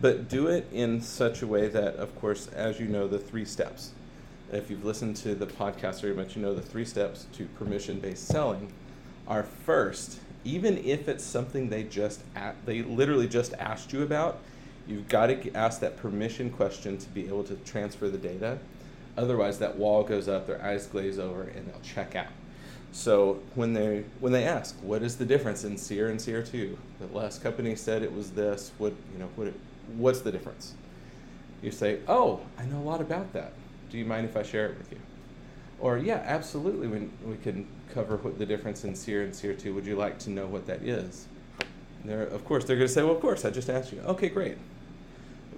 but 0.00 0.28
do 0.28 0.48
it 0.48 0.66
in 0.72 1.00
such 1.00 1.42
a 1.42 1.46
way 1.46 1.68
that, 1.68 1.94
of 1.94 2.18
course, 2.20 2.48
as 2.48 2.80
you 2.80 2.86
know, 2.86 3.06
the 3.06 3.18
three 3.18 3.44
steps. 3.44 3.92
If 4.52 4.68
you've 4.68 4.84
listened 4.84 5.16
to 5.16 5.34
the 5.34 5.46
podcast 5.46 6.02
very 6.02 6.12
much, 6.12 6.36
you 6.36 6.42
know 6.42 6.52
the 6.52 6.60
three 6.60 6.84
steps 6.84 7.26
to 7.32 7.46
permission-based 7.58 8.28
selling 8.28 8.70
are 9.26 9.44
first, 9.44 10.20
even 10.44 10.76
if 10.76 11.08
it's 11.08 11.24
something 11.24 11.70
they 11.70 11.84
just 11.84 12.20
they 12.66 12.82
literally 12.82 13.26
just 13.26 13.54
asked 13.54 13.94
you 13.94 14.02
about, 14.02 14.40
you've 14.86 15.08
got 15.08 15.28
to 15.28 15.52
ask 15.54 15.80
that 15.80 15.96
permission 15.96 16.50
question 16.50 16.98
to 16.98 17.08
be 17.08 17.26
able 17.28 17.44
to 17.44 17.54
transfer 17.64 18.10
the 18.10 18.18
data. 18.18 18.58
Otherwise, 19.16 19.58
that 19.58 19.78
wall 19.78 20.02
goes 20.02 20.28
up, 20.28 20.46
their 20.46 20.62
eyes 20.62 20.86
glaze 20.86 21.18
over, 21.18 21.44
and 21.44 21.66
they'll 21.66 21.80
check 21.80 22.14
out. 22.14 22.26
So 22.92 23.40
when 23.54 23.72
they 23.72 24.04
when 24.20 24.32
they 24.32 24.44
ask 24.44 24.76
what 24.82 25.02
is 25.02 25.16
the 25.16 25.24
difference 25.24 25.64
in 25.64 25.78
SEER 25.78 26.08
and 26.08 26.20
SEER2? 26.20 26.76
the 27.00 27.06
last 27.16 27.42
company 27.42 27.74
said 27.74 28.02
it 28.02 28.12
was 28.12 28.32
this. 28.32 28.70
What 28.76 28.92
you 29.14 29.18
know 29.18 29.30
what 29.34 29.54
what's 29.96 30.20
the 30.20 30.30
difference? 30.30 30.74
You 31.62 31.70
say, 31.70 32.00
oh, 32.06 32.40
I 32.58 32.66
know 32.66 32.80
a 32.80 32.82
lot 32.82 33.00
about 33.00 33.32
that. 33.32 33.54
Do 33.92 33.98
you 33.98 34.06
mind 34.06 34.24
if 34.24 34.38
I 34.38 34.42
share 34.42 34.70
it 34.70 34.78
with 34.78 34.90
you? 34.90 34.98
Or 35.78 35.98
yeah, 35.98 36.22
absolutely. 36.24 36.88
We 36.88 37.10
we 37.26 37.36
can 37.36 37.68
cover 37.92 38.16
what 38.16 38.38
the 38.38 38.46
difference 38.46 38.84
in 38.84 38.94
SEER 38.94 39.22
and 39.24 39.36
SEER 39.36 39.52
two. 39.52 39.74
Would 39.74 39.84
you 39.84 39.96
like 39.96 40.18
to 40.20 40.30
know 40.30 40.46
what 40.46 40.66
that 40.66 40.80
is? 40.82 41.26
They're, 42.02 42.22
of 42.22 42.42
course, 42.46 42.64
they're 42.64 42.76
going 42.76 42.88
to 42.88 42.92
say, 42.92 43.02
well, 43.02 43.14
of 43.14 43.20
course. 43.20 43.44
I 43.44 43.50
just 43.50 43.68
asked 43.68 43.92
you. 43.92 44.00
Okay, 44.00 44.30
great. 44.30 44.56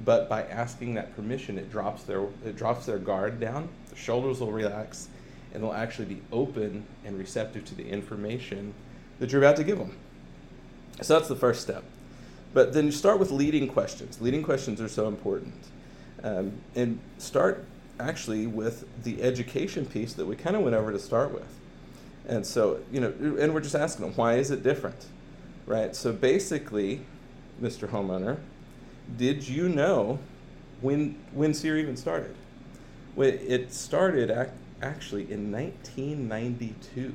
But 0.04 0.28
by 0.28 0.42
asking 0.42 0.94
that 0.94 1.14
permission, 1.14 1.58
it 1.58 1.70
drops 1.70 2.02
their 2.02 2.24
it 2.44 2.56
drops 2.56 2.86
their 2.86 2.98
guard 2.98 3.38
down. 3.38 3.68
The 3.90 3.96
shoulders 3.96 4.40
will 4.40 4.50
relax 4.50 5.08
and 5.52 5.62
they'll 5.62 5.72
actually 5.72 6.06
be 6.06 6.20
open 6.32 6.84
and 7.04 7.16
receptive 7.16 7.64
to 7.66 7.76
the 7.76 7.88
information 7.88 8.74
that 9.20 9.30
you're 9.30 9.40
about 9.40 9.54
to 9.56 9.64
give 9.64 9.78
them. 9.78 9.96
So 11.02 11.14
that's 11.14 11.28
the 11.28 11.36
first 11.36 11.62
step. 11.62 11.84
But 12.52 12.72
then 12.72 12.86
you 12.86 12.92
start 12.92 13.20
with 13.20 13.30
leading 13.30 13.68
questions. 13.68 14.20
Leading 14.20 14.42
questions 14.42 14.80
are 14.80 14.88
so 14.88 15.06
important. 15.06 15.54
Um, 16.24 16.54
and 16.74 16.98
start 17.18 17.64
actually 18.00 18.46
with 18.46 18.86
the 19.04 19.22
education 19.22 19.86
piece 19.86 20.12
that 20.14 20.26
we 20.26 20.36
kind 20.36 20.56
of 20.56 20.62
went 20.62 20.74
over 20.74 20.92
to 20.92 20.98
start 20.98 21.32
with. 21.32 21.58
And 22.26 22.46
so, 22.46 22.80
you 22.90 23.00
know, 23.00 23.12
and 23.38 23.52
we're 23.52 23.60
just 23.60 23.74
asking 23.74 24.06
them, 24.06 24.14
why 24.14 24.34
is 24.34 24.50
it 24.50 24.62
different? 24.62 25.06
Right? 25.66 25.94
So 25.94 26.12
basically, 26.12 27.02
Mr. 27.60 27.88
Homeowner, 27.88 28.38
did 29.16 29.46
you 29.46 29.68
know 29.68 30.18
when, 30.80 31.18
when 31.32 31.54
SEER 31.54 31.76
even 31.78 31.96
started? 31.96 32.34
It 33.16 33.72
started 33.72 34.30
actually 34.82 35.30
in 35.30 35.52
1992. 35.52 37.14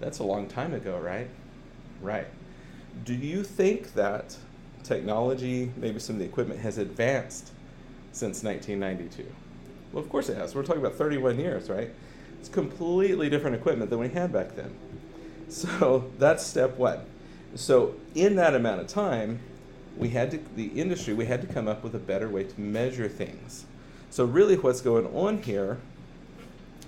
That's 0.00 0.18
a 0.18 0.24
long 0.24 0.48
time 0.48 0.74
ago, 0.74 0.98
right? 0.98 1.28
Right. 2.00 2.26
Do 3.04 3.14
you 3.14 3.42
think 3.44 3.94
that 3.94 4.36
technology, 4.82 5.72
maybe 5.76 6.00
some 6.00 6.16
of 6.16 6.20
the 6.20 6.26
equipment, 6.26 6.60
has 6.60 6.78
advanced 6.78 7.52
since 8.12 8.42
1992? 8.42 9.24
Well, 9.92 10.02
of 10.02 10.08
course 10.08 10.28
it 10.28 10.36
has. 10.36 10.54
We're 10.54 10.62
talking 10.62 10.80
about 10.80 10.96
31 10.96 11.38
years, 11.38 11.68
right? 11.68 11.90
It's 12.40 12.48
completely 12.48 13.28
different 13.30 13.56
equipment 13.56 13.90
than 13.90 13.98
we 13.98 14.08
had 14.08 14.32
back 14.32 14.56
then. 14.56 14.74
So 15.48 16.10
that's 16.18 16.44
step 16.46 16.78
one. 16.78 17.00
So, 17.54 17.94
in 18.14 18.36
that 18.36 18.54
amount 18.54 18.80
of 18.80 18.86
time, 18.86 19.40
we 19.96 20.08
had 20.08 20.30
to, 20.30 20.40
the 20.56 20.68
industry, 20.68 21.14
we 21.14 21.26
had 21.26 21.40
to 21.42 21.46
come 21.46 21.68
up 21.68 21.82
with 21.84 21.94
a 21.94 21.98
better 21.98 22.28
way 22.28 22.44
to 22.44 22.60
measure 22.60 23.08
things. 23.08 23.66
So 24.10 24.24
really 24.24 24.56
what's 24.56 24.80
going 24.80 25.06
on 25.14 25.42
here 25.42 25.78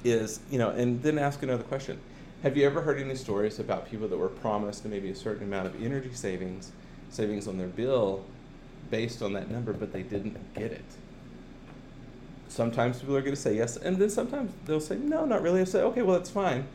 is, 0.05 0.41
you 0.51 0.59
know, 0.59 0.71
and 0.71 1.03
then 1.03 1.19
ask 1.19 1.43
another 1.43 1.63
question. 1.63 1.99
Have 2.43 2.57
you 2.57 2.67
ever 2.67 2.83
heard 2.83 3.01
any 3.01 3.15
stories 3.15 3.59
about 3.59 3.89
people 3.91 4.09
that 4.09 4.19
were 4.19 4.29
promised 4.29 4.85
maybe 4.85 5.11
a 5.11 5.15
certain 5.15 5.45
amount 5.45 5.67
of 5.67 5.83
energy 5.83 6.13
savings, 6.13 6.73
savings 7.11 7.49
on 7.49 7.57
their 7.57 7.69
bill 7.69 8.25
based 8.91 9.23
on 9.23 9.33
that 9.33 9.51
number, 9.51 9.73
but 9.73 9.93
they 9.93 10.03
didn't 10.03 10.37
get 10.55 10.73
it? 10.73 10.85
Sometimes 12.55 13.01
people 13.01 13.17
are 13.17 13.21
going 13.21 13.35
to 13.35 13.41
say 13.41 13.57
yes, 13.57 13.77
and 13.77 13.97
then 13.99 14.09
sometimes 14.09 14.53
they'll 14.65 14.81
say, 14.81 14.97
no, 14.97 15.25
not 15.25 15.43
really. 15.43 15.61
I 15.61 15.65
say, 15.65 15.83
okay, 15.83 16.03
well, 16.03 16.17
that's 16.17 16.31
fine. 16.31 16.69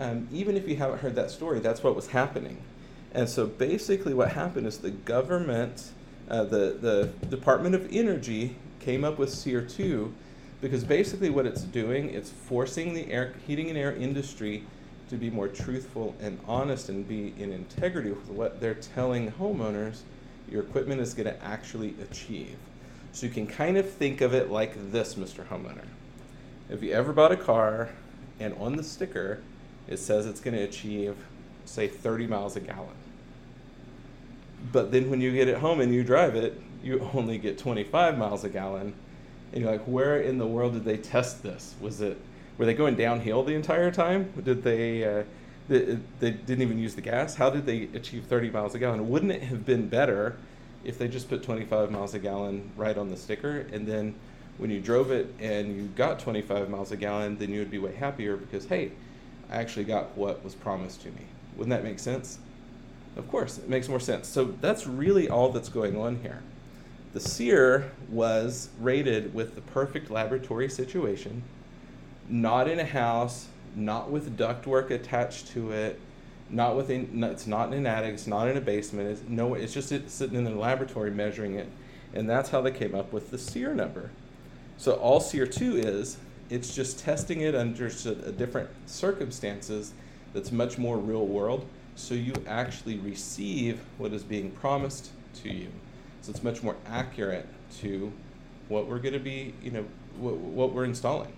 Um, 0.00 0.26
even 0.32 0.56
if 0.56 0.68
you 0.68 0.74
haven't 0.74 0.98
heard 0.98 1.14
that 1.14 1.30
story, 1.30 1.60
that's 1.60 1.84
what 1.84 1.94
was 1.94 2.08
happening. 2.08 2.60
And 3.14 3.28
so 3.28 3.46
basically, 3.46 4.12
what 4.12 4.32
happened 4.32 4.66
is 4.66 4.78
the 4.78 4.90
government, 4.90 5.92
uh, 6.28 6.42
the, 6.42 6.76
the 7.20 7.26
Department 7.28 7.76
of 7.76 7.86
Energy, 7.92 8.56
came 8.80 9.04
up 9.04 9.18
with 9.18 9.30
SEER 9.30 9.62
2 9.62 10.12
because 10.60 10.82
basically 10.82 11.30
what 11.30 11.46
it's 11.46 11.62
doing, 11.62 12.10
it's 12.10 12.30
forcing 12.30 12.92
the 12.92 13.08
air, 13.12 13.34
heating 13.46 13.68
and 13.68 13.78
air 13.78 13.94
industry 13.94 14.64
to 15.10 15.16
be 15.16 15.30
more 15.30 15.46
truthful 15.46 16.16
and 16.20 16.40
honest 16.48 16.88
and 16.88 17.06
be 17.06 17.34
in 17.38 17.52
integrity 17.52 18.10
with 18.10 18.28
what 18.30 18.60
they're 18.60 18.74
telling 18.74 19.30
homeowners 19.30 20.00
your 20.50 20.62
equipment 20.64 21.00
is 21.00 21.14
going 21.14 21.28
to 21.28 21.44
actually 21.44 21.94
achieve. 22.02 22.56
So 23.12 23.26
you 23.26 23.32
can 23.32 23.46
kind 23.46 23.76
of 23.76 23.90
think 23.90 24.20
of 24.20 24.34
it 24.34 24.50
like 24.50 24.92
this, 24.92 25.14
Mr. 25.14 25.46
Homeowner. 25.46 25.86
If 26.68 26.82
you 26.82 26.92
ever 26.92 27.12
bought 27.12 27.32
a 27.32 27.36
car 27.36 27.90
and 28.38 28.54
on 28.54 28.76
the 28.76 28.84
sticker 28.84 29.40
it 29.88 29.98
says 29.98 30.26
it's 30.26 30.40
going 30.40 30.56
to 30.56 30.62
achieve, 30.62 31.16
say, 31.64 31.88
30 31.88 32.28
miles 32.28 32.56
a 32.56 32.60
gallon, 32.60 32.94
but 34.72 34.92
then 34.92 35.10
when 35.10 35.20
you 35.20 35.32
get 35.32 35.48
it 35.48 35.58
home 35.58 35.80
and 35.80 35.92
you 35.92 36.04
drive 36.04 36.36
it, 36.36 36.60
you 36.82 37.10
only 37.12 37.38
get 37.38 37.58
25 37.58 38.16
miles 38.16 38.44
a 38.44 38.48
gallon. 38.48 38.94
And 39.52 39.62
you're 39.62 39.72
like, 39.72 39.84
where 39.84 40.20
in 40.20 40.38
the 40.38 40.46
world 40.46 40.74
did 40.74 40.84
they 40.84 40.96
test 40.96 41.42
this? 41.42 41.74
Was 41.80 42.00
it 42.00 42.18
were 42.56 42.66
they 42.66 42.74
going 42.74 42.94
downhill 42.94 43.42
the 43.42 43.54
entire 43.54 43.90
time? 43.90 44.32
Did 44.44 44.62
they 44.62 45.02
uh, 45.02 45.24
they, 45.68 45.98
they 46.20 46.30
didn't 46.30 46.62
even 46.62 46.78
use 46.78 46.94
the 46.94 47.00
gas? 47.00 47.34
How 47.34 47.50
did 47.50 47.66
they 47.66 47.88
achieve 47.94 48.26
30 48.26 48.50
miles 48.50 48.74
a 48.74 48.78
gallon? 48.78 49.08
Wouldn't 49.08 49.32
it 49.32 49.42
have 49.42 49.64
been 49.64 49.88
better 49.88 50.36
if 50.84 50.98
they 50.98 51.08
just 51.08 51.28
put 51.28 51.42
25 51.42 51.90
miles 51.90 52.14
a 52.14 52.18
gallon 52.18 52.70
right 52.76 52.96
on 52.96 53.10
the 53.10 53.16
sticker 53.16 53.66
and 53.72 53.86
then 53.86 54.14
when 54.60 54.70
you 54.70 54.80
drove 54.80 55.10
it 55.10 55.34
and 55.40 55.74
you 55.74 55.88
got 55.96 56.18
25 56.18 56.68
miles 56.68 56.92
a 56.92 56.96
gallon, 56.96 57.38
then 57.38 57.50
you 57.50 57.60
would 57.60 57.70
be 57.70 57.78
way 57.78 57.94
happier 57.94 58.36
because 58.36 58.66
hey, 58.66 58.92
I 59.50 59.56
actually 59.56 59.84
got 59.84 60.16
what 60.16 60.44
was 60.44 60.54
promised 60.54 61.02
to 61.02 61.08
me. 61.08 61.22
Wouldn't 61.56 61.70
that 61.70 61.82
make 61.82 61.98
sense? 61.98 62.38
Of 63.16 63.28
course, 63.28 63.58
it 63.58 63.68
makes 63.68 63.88
more 63.88 64.00
sense. 64.00 64.28
So 64.28 64.54
that's 64.60 64.86
really 64.86 65.28
all 65.28 65.50
that's 65.50 65.68
going 65.68 65.96
on 65.96 66.20
here. 66.20 66.42
The 67.12 67.20
SEER 67.20 67.90
was 68.08 68.68
rated 68.78 69.34
with 69.34 69.56
the 69.56 69.62
perfect 69.62 70.10
laboratory 70.10 70.68
situation, 70.68 71.42
not 72.28 72.68
in 72.68 72.78
a 72.78 72.84
house, 72.84 73.48
not 73.74 74.10
with 74.10 74.36
ductwork 74.36 74.90
attached 74.90 75.48
to 75.48 75.72
it, 75.72 75.98
not 76.50 76.76
within. 76.76 77.22
It's 77.24 77.46
not 77.46 77.68
in 77.68 77.74
an 77.74 77.86
attic. 77.86 78.14
It's 78.14 78.26
not 78.26 78.48
in 78.48 78.56
a 78.56 78.60
basement. 78.60 79.08
It's 79.08 79.22
no. 79.28 79.54
It's 79.54 79.72
just 79.72 79.88
sitting 79.88 80.36
in 80.36 80.44
the 80.44 80.50
laboratory 80.50 81.10
measuring 81.10 81.54
it, 81.54 81.68
and 82.14 82.28
that's 82.28 82.50
how 82.50 82.60
they 82.60 82.72
came 82.72 82.94
up 82.94 83.12
with 83.12 83.30
the 83.30 83.38
SEER 83.38 83.74
number. 83.74 84.10
So 84.76 84.92
all 84.94 85.20
SEER 85.20 85.46
two 85.46 85.76
is, 85.76 86.16
it's 86.48 86.74
just 86.74 86.98
testing 86.98 87.42
it 87.42 87.54
under 87.54 87.86
a 87.86 87.90
uh, 87.90 88.30
different 88.32 88.70
circumstances. 88.86 89.92
That's 90.32 90.52
much 90.52 90.78
more 90.78 90.96
real 90.96 91.26
world 91.26 91.66
so 92.00 92.14
you 92.14 92.32
actually 92.46 92.98
receive 92.98 93.80
what 93.98 94.12
is 94.12 94.22
being 94.22 94.50
promised 94.52 95.10
to 95.42 95.52
you. 95.52 95.68
So 96.22 96.30
it's 96.30 96.42
much 96.42 96.62
more 96.62 96.76
accurate 96.86 97.46
to 97.80 98.12
what 98.68 98.86
we're 98.86 98.98
going 98.98 99.14
to 99.14 99.20
be, 99.20 99.54
you 99.62 99.70
know, 99.70 99.84
what, 100.18 100.36
what 100.36 100.72
we're 100.72 100.84
installing. 100.84 101.32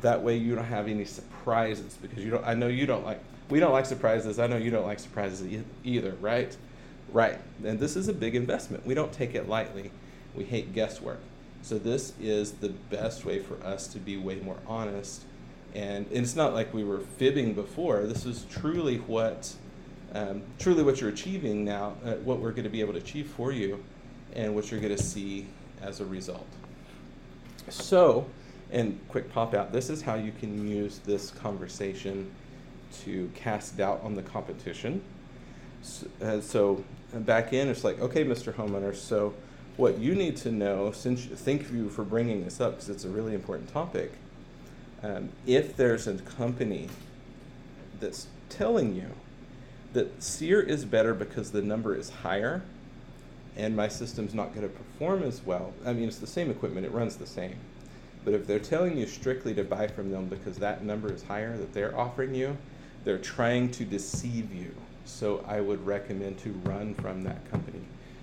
That 0.00 0.22
way 0.22 0.36
you 0.36 0.54
don't 0.54 0.64
have 0.64 0.88
any 0.88 1.04
surprises 1.04 1.98
because 2.00 2.24
you 2.24 2.30
don't. 2.30 2.44
I 2.46 2.54
know 2.54 2.68
you 2.68 2.86
don't 2.86 3.04
like. 3.04 3.20
We 3.48 3.60
don't 3.60 3.72
like 3.72 3.86
surprises. 3.86 4.38
I 4.38 4.46
know 4.46 4.56
you 4.56 4.70
don't 4.70 4.86
like 4.86 4.98
surprises 4.98 5.44
e- 5.44 5.64
either, 5.84 6.12
right? 6.20 6.56
Right. 7.12 7.38
And 7.64 7.78
this 7.78 7.96
is 7.96 8.08
a 8.08 8.12
big 8.12 8.34
investment. 8.34 8.86
We 8.86 8.94
don't 8.94 9.12
take 9.12 9.34
it 9.34 9.48
lightly. 9.48 9.90
We 10.34 10.44
hate 10.44 10.72
guesswork. 10.72 11.20
So 11.62 11.78
this 11.78 12.14
is 12.20 12.52
the 12.52 12.70
best 12.70 13.24
way 13.24 13.38
for 13.38 13.62
us 13.64 13.86
to 13.88 13.98
be 13.98 14.16
way 14.16 14.36
more 14.36 14.58
honest. 14.66 15.24
And, 15.74 16.06
and 16.08 16.18
it's 16.18 16.36
not 16.36 16.54
like 16.54 16.72
we 16.74 16.84
were 16.84 17.00
fibbing 17.00 17.54
before. 17.54 18.04
This 18.06 18.26
is 18.26 18.46
truly 18.50 18.98
what 18.98 19.54
um, 20.14 20.42
truly 20.58 20.82
what 20.82 21.00
you're 21.00 21.10
achieving 21.10 21.64
now, 21.64 21.94
uh, 22.04 22.14
what 22.16 22.38
we're 22.38 22.50
going 22.50 22.64
to 22.64 22.70
be 22.70 22.80
able 22.80 22.92
to 22.92 22.98
achieve 22.98 23.28
for 23.28 23.50
you, 23.50 23.82
and 24.34 24.54
what 24.54 24.70
you're 24.70 24.80
going 24.80 24.94
to 24.94 25.02
see 25.02 25.46
as 25.80 26.00
a 26.00 26.04
result. 26.04 26.46
So, 27.68 28.26
and 28.70 29.00
quick 29.08 29.32
pop 29.32 29.54
out 29.54 29.72
this 29.72 29.88
is 29.88 30.02
how 30.02 30.14
you 30.14 30.32
can 30.32 30.68
use 30.68 30.98
this 30.98 31.30
conversation 31.30 32.30
to 33.04 33.30
cast 33.34 33.76
doubt 33.76 34.00
on 34.02 34.14
the 34.14 34.22
competition. 34.22 35.02
So, 35.82 36.06
uh, 36.22 36.40
so 36.40 36.84
back 37.12 37.52
in, 37.52 37.68
it's 37.68 37.84
like, 37.84 38.00
okay, 38.00 38.24
Mr. 38.24 38.52
Homeowner, 38.52 38.94
so 38.94 39.34
what 39.76 39.98
you 39.98 40.14
need 40.14 40.36
to 40.38 40.52
know, 40.52 40.92
since 40.92 41.24
thank 41.24 41.70
you 41.72 41.88
for 41.88 42.04
bringing 42.04 42.44
this 42.44 42.60
up 42.60 42.72
because 42.72 42.88
it's 42.88 43.04
a 43.04 43.08
really 43.08 43.34
important 43.34 43.72
topic. 43.72 44.12
Um, 45.02 45.30
if 45.46 45.76
there's 45.76 46.06
a 46.06 46.14
company 46.14 46.88
that's 47.98 48.26
telling 48.48 48.94
you 48.94 49.08
that 49.92 50.22
SEER 50.22 50.60
is 50.60 50.84
better 50.84 51.14
because 51.14 51.50
the 51.50 51.62
number 51.62 51.94
is 51.94 52.10
higher 52.10 52.62
and 53.56 53.76
my 53.76 53.88
system's 53.88 54.34
not 54.34 54.54
going 54.54 54.68
to 54.68 54.74
perform 54.74 55.22
as 55.22 55.42
well. 55.44 55.72
I 55.84 55.92
mean, 55.92 56.08
it's 56.08 56.18
the 56.18 56.26
same 56.26 56.50
equipment, 56.50 56.86
it 56.86 56.92
runs 56.92 57.16
the 57.16 57.26
same. 57.26 57.56
But 58.24 58.34
if 58.34 58.46
they're 58.46 58.58
telling 58.58 58.96
you 58.96 59.06
strictly 59.06 59.52
to 59.54 59.64
buy 59.64 59.88
from 59.88 60.10
them 60.10 60.26
because 60.26 60.58
that 60.58 60.84
number 60.84 61.12
is 61.12 61.22
higher 61.22 61.56
that 61.56 61.72
they're 61.74 61.98
offering 61.98 62.34
you, 62.34 62.56
they're 63.04 63.18
trying 63.18 63.70
to 63.72 63.84
deceive 63.84 64.52
you. 64.52 64.74
So 65.04 65.44
I 65.48 65.60
would 65.60 65.84
recommend 65.84 66.38
to 66.40 66.50
run 66.64 66.94
from 66.94 67.22
that 67.22 67.50
company 67.50 67.80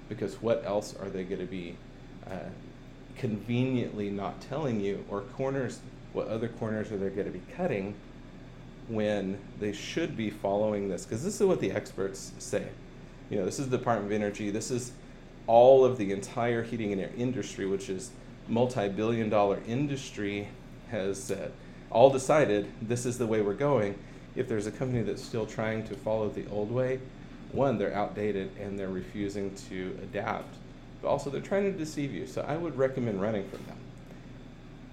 because 0.07 0.41
what 0.41 0.65
else 0.65 0.95
are 1.00 1.09
they 1.09 1.24
going 1.24 1.41
to 1.41 1.45
be 1.45 1.75
uh, 2.27 2.50
conveniently 3.17 4.09
not 4.09 4.41
telling 4.41 4.79
you 4.79 5.03
or 5.09 5.21
corners? 5.21 5.79
What 6.13 6.27
other 6.27 6.48
corners 6.48 6.91
are 6.91 6.98
they 6.98 7.09
going 7.09 7.27
to 7.27 7.38
be 7.38 7.43
cutting 7.53 7.93
when 8.88 9.38
they 9.59 9.71
should 9.71 10.17
be 10.17 10.29
following 10.29 10.89
this 10.89 11.05
because 11.05 11.24
this 11.24 11.39
is 11.39 11.45
what 11.45 11.59
the 11.59 11.71
experts 11.71 12.31
say. 12.39 12.67
You 13.29 13.38
know, 13.38 13.45
this 13.45 13.59
is 13.59 13.69
the 13.69 13.77
Department 13.77 14.12
of 14.12 14.15
Energy. 14.19 14.50
This 14.50 14.71
is 14.71 14.91
all 15.45 15.86
of 15.86 15.98
the 15.98 16.12
entire 16.12 16.63
heating 16.63 16.91
and 16.91 17.01
air 17.01 17.12
industry, 17.15 17.67
which 17.67 17.89
is 17.89 18.09
multi-billion 18.48 19.29
dollar 19.29 19.59
industry, 19.67 20.48
has 20.89 21.29
uh, 21.29 21.50
all 21.91 22.09
decided 22.09 22.67
this 22.81 23.05
is 23.05 23.17
the 23.17 23.27
way 23.27 23.41
we're 23.41 23.53
going. 23.53 23.95
If 24.39 24.48
there's 24.48 24.67
a 24.67 24.72
company 24.72 25.01
that's 25.01 25.22
still 25.22 25.46
trying 25.46 25.86
to 25.89 25.96
follow 25.96 26.29
the 26.29 26.48
old 26.50 26.72
way, 26.72 27.01
one, 27.51 27.77
they're 27.77 27.93
outdated 27.93 28.50
and 28.58 28.79
they're 28.79 28.88
refusing 28.88 29.53
to 29.67 30.00
adapt, 30.01 30.55
but 31.01 31.10
also 31.10 31.29
they're 31.29 31.41
trying 31.41 31.69
to 31.69 31.77
deceive 31.77 32.13
you. 32.13 32.25
So 32.25 32.46
I 32.48 32.55
would 32.55 32.77
recommend 32.77 33.22
running 33.22 33.50
from 33.50 33.65
them. 33.65 33.75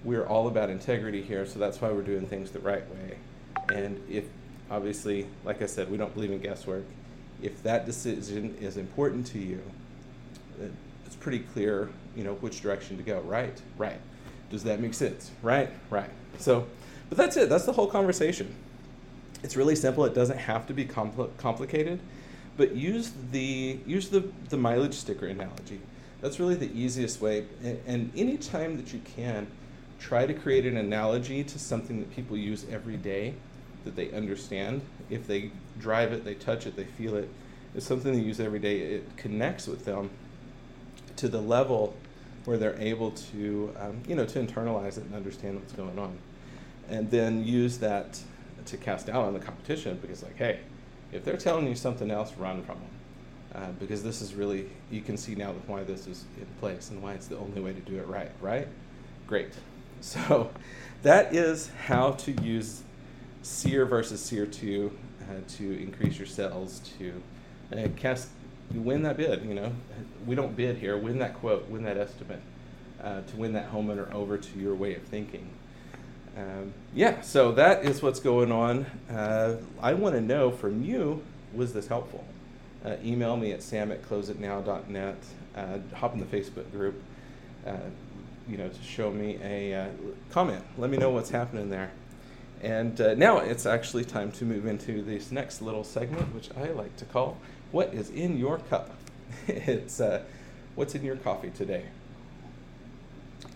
We're 0.03 0.25
all 0.25 0.49
about 0.49 0.69
integrity 0.69 1.21
here, 1.21 1.45
so 1.45 1.59
that's 1.59 1.79
why 1.79 1.91
we're 1.91 2.01
doing 2.01 2.27
things 2.27 2.51
the 2.51 2.59
right 2.59 2.83
way. 2.89 3.17
And 3.73 4.03
if, 4.09 4.25
obviously, 4.69 5.27
like 5.45 5.61
I 5.61 5.65
said, 5.65 5.89
we 5.89 5.95
don't 5.95 6.13
believe 6.13 6.31
in 6.31 6.39
guesswork. 6.39 6.83
If 7.41 7.63
that 7.63 7.85
decision 7.85 8.53
is 8.59 8.75
important 8.75 9.27
to 9.27 9.39
you, 9.39 9.61
it's 11.05 11.15
pretty 11.15 11.39
clear, 11.39 11.87
you 12.17 12.25
know, 12.25 12.33
which 12.33 12.61
direction 12.61 12.97
to 12.97 13.03
go. 13.03 13.21
Right, 13.21 13.61
right. 13.77 13.99
Does 14.49 14.65
that 14.65 14.81
make 14.81 14.93
sense? 14.93 15.31
Right, 15.41 15.69
right. 15.89 16.09
So, 16.37 16.67
but 17.07 17.17
that's 17.17 17.37
it. 17.37 17.47
That's 17.47 17.65
the 17.65 17.71
whole 17.71 17.87
conversation. 17.87 18.53
It's 19.43 19.55
really 19.55 19.75
simple. 19.75 20.05
It 20.05 20.13
doesn't 20.13 20.37
have 20.37 20.67
to 20.67 20.73
be 20.73 20.85
compl- 20.85 21.35
complicated, 21.37 21.99
but 22.57 22.75
use 22.75 23.11
the 23.31 23.79
use 23.85 24.09
the 24.09 24.21
the 24.49 24.57
mileage 24.57 24.95
sticker 24.95 25.27
analogy. 25.27 25.79
That's 26.21 26.39
really 26.39 26.55
the 26.55 26.71
easiest 26.75 27.21
way. 27.21 27.45
And, 27.63 27.79
and 27.85 28.11
any 28.15 28.37
time 28.37 28.77
that 28.77 28.91
you 28.91 28.99
can, 29.15 29.47
try 29.99 30.25
to 30.25 30.33
create 30.33 30.65
an 30.65 30.77
analogy 30.77 31.43
to 31.43 31.59
something 31.59 31.99
that 31.99 32.11
people 32.15 32.35
use 32.35 32.65
every 32.71 32.97
day 32.97 33.35
that 33.85 33.95
they 33.95 34.11
understand. 34.11 34.81
If 35.09 35.27
they 35.27 35.51
drive 35.79 36.11
it, 36.11 36.25
they 36.25 36.33
touch 36.33 36.65
it, 36.65 36.75
they 36.75 36.85
feel 36.85 37.15
it. 37.15 37.29
It's 37.75 37.85
something 37.85 38.13
they 38.13 38.19
use 38.19 38.39
every 38.39 38.59
day. 38.59 38.79
It 38.79 39.17
connects 39.17 39.67
with 39.67 39.85
them 39.85 40.09
to 41.17 41.27
the 41.27 41.41
level 41.41 41.95
where 42.45 42.57
they're 42.57 42.79
able 42.79 43.11
to, 43.11 43.73
um, 43.77 44.01
you 44.07 44.15
know, 44.15 44.25
to 44.25 44.39
internalize 44.39 44.97
it 44.97 45.03
and 45.03 45.13
understand 45.13 45.59
what's 45.59 45.73
going 45.73 45.99
on, 45.99 46.17
and 46.89 47.11
then 47.11 47.43
use 47.43 47.77
that 47.79 48.19
to 48.67 48.77
cast 48.77 49.07
doubt 49.07 49.23
on 49.23 49.33
the 49.33 49.39
competition. 49.39 49.97
Because, 50.01 50.23
like, 50.23 50.37
hey, 50.37 50.59
if 51.11 51.23
they're 51.23 51.37
telling 51.37 51.67
you 51.67 51.75
something 51.75 52.11
else, 52.11 52.33
run 52.37 52.63
from 52.63 52.75
them. 52.75 52.89
Uh, 53.55 53.71
because 53.79 54.03
this 54.03 54.21
is 54.21 54.35
really, 54.35 54.69
you 54.91 55.01
can 55.01 55.17
see 55.17 55.33
now 55.33 55.53
why 55.65 55.83
this 55.83 56.05
is 56.05 56.25
in 56.37 56.45
place 56.59 56.89
and 56.89 57.01
why 57.01 57.13
it's 57.13 57.27
the 57.27 57.37
only 57.37 57.61
way 57.61 57.73
to 57.73 57.79
do 57.79 57.97
it 57.97 58.07
right, 58.07 58.31
right? 58.41 58.67
Great. 59.25 59.53
So 59.99 60.51
that 61.01 61.33
is 61.33 61.71
how 61.87 62.11
to 62.11 62.31
use 62.43 62.83
SEER 63.41 63.83
versus 63.83 64.21
SEER 64.21 64.45
2 64.45 64.91
uh, 65.21 65.33
to 65.57 65.81
increase 65.81 66.19
your 66.19 66.27
sales, 66.27 66.81
to 66.99 67.23
uh, 67.75 67.87
cast 67.95 68.29
win 68.73 69.03
that 69.03 69.17
bid. 69.17 69.43
You 69.43 69.53
know, 69.53 69.71
we 70.25 70.35
don't 70.35 70.55
bid 70.55 70.77
here. 70.77 70.97
Win 70.97 71.19
that 71.19 71.35
quote. 71.35 71.67
Win 71.69 71.83
that 71.83 71.97
estimate. 71.97 72.41
Uh, 73.01 73.21
to 73.21 73.35
win 73.35 73.53
that 73.53 73.71
homeowner 73.71 74.11
over 74.13 74.37
to 74.37 74.59
your 74.59 74.75
way 74.75 74.95
of 74.95 75.03
thinking. 75.03 75.49
Um, 76.37 76.73
yeah, 76.93 77.21
so 77.21 77.51
that 77.53 77.83
is 77.83 78.03
what's 78.03 78.19
going 78.19 78.51
on. 78.51 78.85
Uh, 79.09 79.55
I 79.81 79.95
want 79.95 80.13
to 80.13 80.21
know 80.21 80.51
from 80.51 80.83
you 80.83 81.23
was 81.53 81.73
this 81.73 81.87
helpful? 81.87 82.23
Uh, 82.85 82.95
email 83.03 83.35
me 83.37 83.51
at 83.53 83.63
sam 83.63 83.91
at 83.91 84.03
closeitnow.net. 84.03 85.17
Uh, 85.55 85.77
hop 85.95 86.13
in 86.13 86.19
the 86.19 86.25
Facebook 86.25 86.69
group, 86.71 87.01
uh, 87.65 87.77
you 88.47 88.57
know, 88.57 88.69
to 88.69 88.83
show 88.83 89.09
me 89.09 89.39
a 89.43 89.73
uh, 89.73 89.87
comment. 90.29 90.63
Let 90.77 90.91
me 90.91 90.97
know 90.97 91.09
what's 91.09 91.31
happening 91.31 91.71
there. 91.71 91.91
And 92.61 92.99
uh, 93.01 93.15
now 93.15 93.39
it's 93.39 93.65
actually 93.65 94.05
time 94.05 94.31
to 94.33 94.45
move 94.45 94.67
into 94.67 95.01
this 95.01 95.31
next 95.31 95.61
little 95.61 95.83
segment, 95.83 96.35
which 96.35 96.49
I 96.55 96.67
like 96.67 96.95
to 96.97 97.05
call 97.05 97.39
What 97.71 97.95
is 97.95 98.11
in 98.11 98.37
Your 98.37 98.59
Cup? 98.59 98.91
it's 99.47 99.99
What's 100.75 100.93
in 100.93 101.03
Your 101.03 101.15
Coffee 101.15 101.49
Today? 101.49 101.85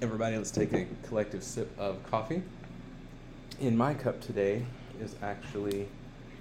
Everybody, 0.01 0.35
let's 0.35 0.49
take 0.49 0.73
a 0.73 0.87
collective 1.03 1.43
sip 1.43 1.71
of 1.77 2.03
coffee. 2.09 2.41
In 3.61 3.77
my 3.77 3.93
cup 3.93 4.19
today 4.19 4.65
is 4.99 5.15
actually 5.21 5.87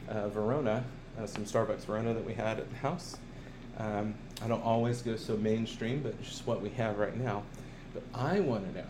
uh, 0.09 0.31
Verona, 0.31 0.83
uh, 1.21 1.27
some 1.27 1.45
Starbucks 1.45 1.85
Verona 1.85 2.15
that 2.15 2.25
we 2.25 2.33
had 2.33 2.59
at 2.59 2.71
the 2.71 2.77
house. 2.77 3.19
Um, 3.77 4.15
I 4.43 4.49
don't 4.49 4.65
always 4.65 5.03
go 5.03 5.17
so 5.17 5.37
mainstream, 5.37 6.01
but 6.01 6.15
it's 6.19 6.31
just 6.31 6.47
what 6.47 6.63
we 6.63 6.71
have 6.71 6.99
right 6.99 7.15
now. 7.15 7.43
But 7.93 8.05
I 8.15 8.41
want 8.41 8.73
to 8.73 8.81
know 8.81 8.87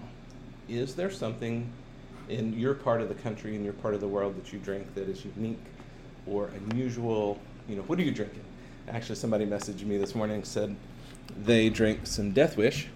is 0.69 0.95
there 0.95 1.11
something 1.11 1.73
in 2.29 2.57
your 2.57 2.75
part 2.75 3.01
of 3.01 3.09
the 3.09 3.17
country, 3.17 3.57
in 3.57 3.65
your 3.65 3.73
part 3.73 3.95
of 3.95 4.01
the 4.01 4.07
world 4.07 4.37
that 4.37 4.53
you 4.53 4.61
drink 4.61 4.95
that 4.95 5.09
is 5.09 5.25
unique 5.25 5.59
or 6.25 6.53
unusual? 6.71 7.37
You 7.69 7.75
know, 7.75 7.83
what 7.83 7.99
are 7.99 8.03
you 8.03 8.13
drinking? 8.13 8.45
Actually, 8.87 9.17
somebody 9.17 9.45
messaged 9.45 9.83
me 9.83 9.97
this 9.97 10.15
morning 10.15 10.45
said 10.45 10.77
they 11.37 11.69
drink 11.69 12.07
some 12.07 12.31
Death 12.31 12.57
Wish 12.57 12.87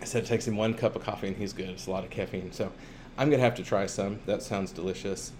I 0.00 0.04
said 0.06 0.24
it 0.24 0.26
takes 0.26 0.46
him 0.46 0.56
one 0.56 0.74
cup 0.74 0.96
of 0.96 1.02
coffee 1.02 1.28
and 1.28 1.36
he's 1.36 1.52
good. 1.52 1.68
It's 1.68 1.86
a 1.86 1.90
lot 1.90 2.04
of 2.04 2.10
caffeine. 2.10 2.52
So 2.52 2.72
I'm 3.20 3.28
going 3.28 3.38
to 3.38 3.44
have 3.44 3.56
to 3.56 3.62
try 3.62 3.84
some. 3.84 4.18
That 4.24 4.42
sounds 4.42 4.72
delicious. 4.72 5.32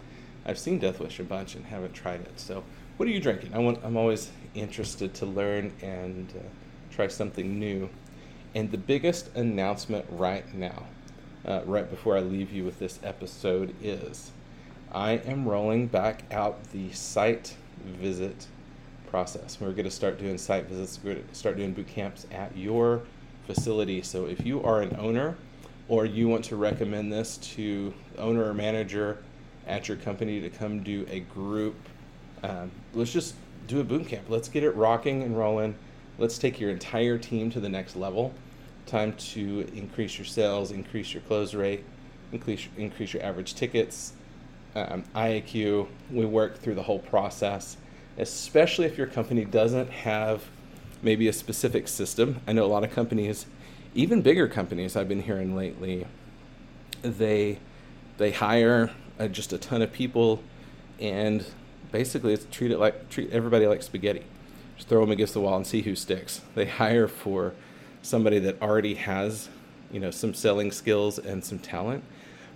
I've 0.44 0.58
seen 0.58 0.78
Death 0.78 1.00
Wish 1.00 1.18
a 1.18 1.24
bunch 1.24 1.54
and 1.54 1.64
haven't 1.64 1.94
tried 1.94 2.20
it. 2.20 2.38
So 2.38 2.62
what 2.98 3.08
are 3.08 3.10
you 3.10 3.20
drinking? 3.20 3.54
I 3.54 3.58
want, 3.58 3.80
I'm 3.82 3.96
always 3.96 4.30
interested 4.54 5.14
to 5.14 5.24
learn 5.24 5.72
and 5.80 6.30
uh, 6.36 6.42
try 6.90 7.08
something 7.08 7.58
new. 7.58 7.88
And 8.54 8.70
the 8.70 8.76
biggest 8.76 9.34
announcement 9.34 10.04
right 10.10 10.52
now, 10.54 10.88
uh, 11.46 11.62
right 11.64 11.88
before 11.88 12.18
I 12.18 12.20
leave 12.20 12.52
you 12.52 12.64
with 12.64 12.78
this 12.78 13.00
episode, 13.02 13.74
is 13.82 14.30
I 14.92 15.12
am 15.12 15.48
rolling 15.48 15.86
back 15.86 16.24
out 16.30 16.62
the 16.72 16.92
site 16.92 17.56
visit 17.82 18.46
process. 19.06 19.58
We're 19.58 19.72
going 19.72 19.84
to 19.84 19.90
start 19.90 20.18
doing 20.18 20.36
site 20.36 20.66
visits. 20.66 21.00
We're 21.02 21.14
going 21.14 21.28
to 21.28 21.34
start 21.34 21.56
doing 21.56 21.72
boot 21.72 21.88
camps 21.88 22.26
at 22.30 22.54
your 22.54 23.00
facility. 23.46 24.02
So 24.02 24.26
if 24.26 24.44
you 24.44 24.62
are 24.62 24.82
an 24.82 24.94
owner 24.98 25.38
or 25.90 26.06
you 26.06 26.28
want 26.28 26.44
to 26.44 26.54
recommend 26.54 27.12
this 27.12 27.36
to 27.38 27.92
owner 28.16 28.44
or 28.44 28.54
manager 28.54 29.18
at 29.66 29.88
your 29.88 29.96
company 29.96 30.40
to 30.40 30.48
come 30.48 30.84
do 30.84 31.04
a 31.10 31.18
group, 31.20 31.74
um, 32.44 32.70
let's 32.94 33.12
just 33.12 33.34
do 33.66 33.80
a 33.80 33.84
boot 33.84 34.06
camp. 34.06 34.24
Let's 34.28 34.48
get 34.48 34.62
it 34.62 34.70
rocking 34.76 35.24
and 35.24 35.36
rolling. 35.36 35.74
Let's 36.16 36.38
take 36.38 36.60
your 36.60 36.70
entire 36.70 37.18
team 37.18 37.50
to 37.50 37.60
the 37.60 37.68
next 37.68 37.96
level. 37.96 38.32
Time 38.86 39.14
to 39.14 39.68
increase 39.74 40.16
your 40.16 40.26
sales, 40.26 40.70
increase 40.70 41.12
your 41.12 41.24
close 41.24 41.54
rate, 41.54 41.84
increase 42.30 42.68
increase 42.76 43.12
your 43.12 43.24
average 43.24 43.54
tickets, 43.54 44.12
um, 44.76 45.02
IAQ. 45.16 45.88
We 46.12 46.24
work 46.24 46.58
through 46.58 46.76
the 46.76 46.84
whole 46.84 47.00
process, 47.00 47.76
especially 48.16 48.86
if 48.86 48.96
your 48.96 49.08
company 49.08 49.44
doesn't 49.44 49.90
have 49.90 50.44
maybe 51.02 51.26
a 51.26 51.32
specific 51.32 51.88
system. 51.88 52.40
I 52.46 52.52
know 52.52 52.64
a 52.64 52.66
lot 52.66 52.84
of 52.84 52.92
companies, 52.92 53.46
even 53.94 54.22
bigger 54.22 54.48
companies 54.48 54.96
I've 54.96 55.08
been 55.08 55.22
hearing 55.22 55.56
lately, 55.56 56.06
they 57.02 57.58
they 58.18 58.30
hire 58.30 58.90
uh, 59.18 59.28
just 59.28 59.52
a 59.52 59.58
ton 59.58 59.82
of 59.82 59.92
people 59.92 60.42
and 61.00 61.46
basically 61.90 62.34
it's 62.34 62.46
treat 62.50 62.70
it 62.70 62.78
like 62.78 63.08
treat 63.08 63.30
everybody 63.30 63.66
like 63.66 63.82
spaghetti. 63.82 64.24
Just 64.76 64.88
throw 64.88 65.00
them 65.00 65.10
against 65.10 65.34
the 65.34 65.40
wall 65.40 65.56
and 65.56 65.66
see 65.66 65.82
who 65.82 65.94
sticks. 65.94 66.40
They 66.54 66.66
hire 66.66 67.08
for 67.08 67.54
somebody 68.02 68.38
that 68.40 68.60
already 68.62 68.94
has, 68.94 69.48
you 69.90 70.00
know, 70.00 70.10
some 70.10 70.32
selling 70.34 70.70
skills 70.70 71.18
and 71.18 71.44
some 71.44 71.58
talent. 71.58 72.04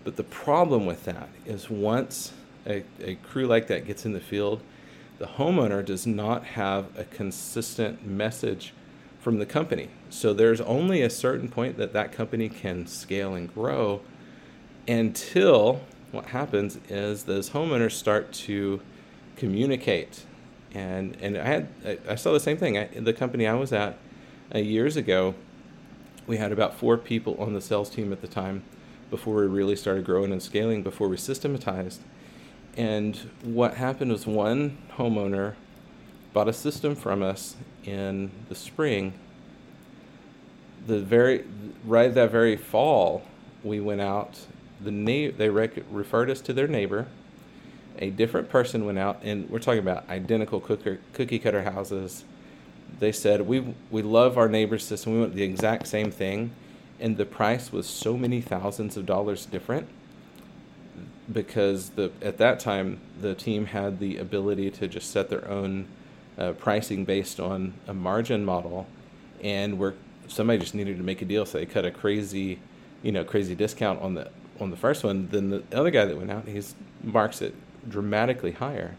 But 0.04 0.16
the 0.16 0.24
problem 0.24 0.86
with 0.86 1.04
that 1.04 1.28
is 1.44 1.68
once 1.68 2.32
a, 2.66 2.84
a 3.02 3.16
crew 3.16 3.46
like 3.46 3.66
that 3.66 3.86
gets 3.86 4.04
in 4.04 4.12
the 4.12 4.20
field, 4.20 4.62
the 5.18 5.26
homeowner 5.26 5.84
does 5.84 6.06
not 6.06 6.44
have 6.44 6.86
a 6.98 7.04
consistent 7.04 8.06
message 8.06 8.72
from 9.24 9.38
the 9.38 9.46
company. 9.46 9.88
So 10.10 10.34
there's 10.34 10.60
only 10.60 11.00
a 11.00 11.08
certain 11.08 11.48
point 11.48 11.78
that 11.78 11.94
that 11.94 12.12
company 12.12 12.50
can 12.50 12.86
scale 12.86 13.34
and 13.34 13.52
grow 13.52 14.02
until 14.86 15.80
what 16.12 16.26
happens 16.26 16.78
is 16.90 17.24
those 17.24 17.50
homeowners 17.50 17.92
start 17.92 18.32
to 18.32 18.82
communicate. 19.36 20.26
And 20.74 21.16
and 21.22 21.38
I 21.38 21.46
had 21.46 21.68
I 22.06 22.16
saw 22.16 22.32
the 22.32 22.40
same 22.40 22.58
thing. 22.58 22.76
I, 22.76 22.84
the 22.84 23.14
company 23.14 23.46
I 23.46 23.54
was 23.54 23.72
at 23.72 23.96
uh, 24.54 24.58
years 24.58 24.96
ago, 24.96 25.34
we 26.26 26.36
had 26.36 26.52
about 26.52 26.78
four 26.78 26.98
people 26.98 27.34
on 27.38 27.54
the 27.54 27.62
sales 27.62 27.88
team 27.88 28.12
at 28.12 28.20
the 28.20 28.28
time 28.28 28.62
before 29.10 29.36
we 29.36 29.46
really 29.46 29.76
started 29.76 30.04
growing 30.04 30.32
and 30.32 30.42
scaling. 30.42 30.82
Before 30.82 31.08
we 31.08 31.16
systematized, 31.16 32.02
and 32.76 33.16
what 33.42 33.74
happened 33.74 34.12
was 34.12 34.26
one 34.26 34.76
homeowner 34.98 35.54
bought 36.34 36.48
a 36.48 36.52
system 36.52 36.94
from 36.96 37.22
us 37.22 37.56
in 37.84 38.30
the 38.50 38.54
spring. 38.54 39.14
The 40.86 40.98
very 40.98 41.44
right 41.86 42.12
that 42.12 42.30
very 42.30 42.56
fall, 42.56 43.22
we 43.62 43.80
went 43.80 44.02
out. 44.02 44.40
The 44.80 44.90
na- 44.90 45.32
they 45.34 45.48
rec- 45.48 45.84
referred 45.90 46.28
us 46.28 46.42
to 46.42 46.52
their 46.52 46.68
neighbor. 46.68 47.06
A 48.00 48.10
different 48.10 48.50
person 48.50 48.84
went 48.84 48.98
out, 48.98 49.20
and 49.22 49.48
we're 49.48 49.60
talking 49.60 49.78
about 49.78 50.06
identical 50.10 50.60
cooker, 50.60 50.98
cookie 51.12 51.38
cutter 51.38 51.62
houses. 51.62 52.24
They 52.98 53.12
said 53.12 53.42
we 53.42 53.74
we 53.90 54.02
love 54.02 54.36
our 54.36 54.48
neighbor's 54.48 54.84
system. 54.84 55.14
We 55.14 55.20
want 55.20 55.34
the 55.34 55.44
exact 55.44 55.86
same 55.86 56.10
thing, 56.10 56.50
and 56.98 57.16
the 57.16 57.24
price 57.24 57.72
was 57.72 57.86
so 57.86 58.16
many 58.16 58.40
thousands 58.40 58.96
of 58.96 59.06
dollars 59.06 59.46
different 59.46 59.88
because 61.32 61.90
the 61.90 62.10
at 62.20 62.38
that 62.38 62.60
time 62.60 63.00
the 63.20 63.34
team 63.34 63.66
had 63.66 64.00
the 64.00 64.18
ability 64.18 64.70
to 64.70 64.88
just 64.88 65.10
set 65.10 65.30
their 65.30 65.48
own 65.48 65.86
uh, 66.38 66.52
pricing 66.52 67.04
based 67.04 67.40
on 67.40 67.74
a 67.86 67.94
margin 67.94 68.44
model, 68.44 68.86
and 69.42 69.78
where 69.78 69.94
somebody 70.28 70.58
just 70.58 70.74
needed 70.74 70.96
to 70.96 71.02
make 71.02 71.22
a 71.22 71.24
deal, 71.24 71.44
so 71.46 71.58
they 71.58 71.66
cut 71.66 71.84
a 71.84 71.90
crazy, 71.90 72.58
you 73.02 73.12
know, 73.12 73.24
crazy 73.24 73.54
discount 73.54 74.00
on 74.00 74.14
the 74.14 74.30
on 74.60 74.70
the 74.70 74.76
first 74.76 75.04
one. 75.04 75.28
Then 75.30 75.50
the 75.50 75.62
other 75.72 75.90
guy 75.90 76.04
that 76.04 76.16
went 76.16 76.30
out, 76.30 76.46
he 76.48 76.62
marks 77.02 77.42
it 77.42 77.54
dramatically 77.88 78.52
higher, 78.52 78.96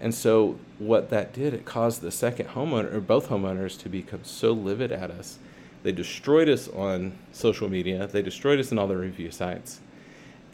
and 0.00 0.14
so 0.14 0.58
what 0.78 1.10
that 1.10 1.32
did, 1.32 1.52
it 1.54 1.64
caused 1.64 2.00
the 2.00 2.10
second 2.10 2.48
homeowner 2.50 2.92
or 2.92 3.00
both 3.00 3.28
homeowners 3.28 3.78
to 3.80 3.88
become 3.88 4.20
so 4.22 4.52
livid 4.52 4.92
at 4.92 5.10
us. 5.10 5.38
They 5.82 5.92
destroyed 5.92 6.48
us 6.48 6.68
on 6.68 7.12
social 7.32 7.68
media. 7.68 8.06
They 8.06 8.22
destroyed 8.22 8.58
us 8.58 8.72
in 8.72 8.78
all 8.78 8.88
the 8.88 8.96
review 8.96 9.30
sites, 9.30 9.80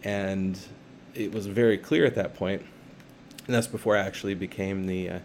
and 0.02 0.58
it 1.14 1.32
was 1.32 1.46
very 1.46 1.78
clear 1.78 2.04
at 2.04 2.14
that 2.16 2.34
point, 2.34 2.62
and 3.46 3.54
that's 3.54 3.66
before 3.66 3.96
I 3.96 4.00
actually 4.00 4.34
became 4.34 4.86
the, 4.86 5.08
uh, 5.08 5.18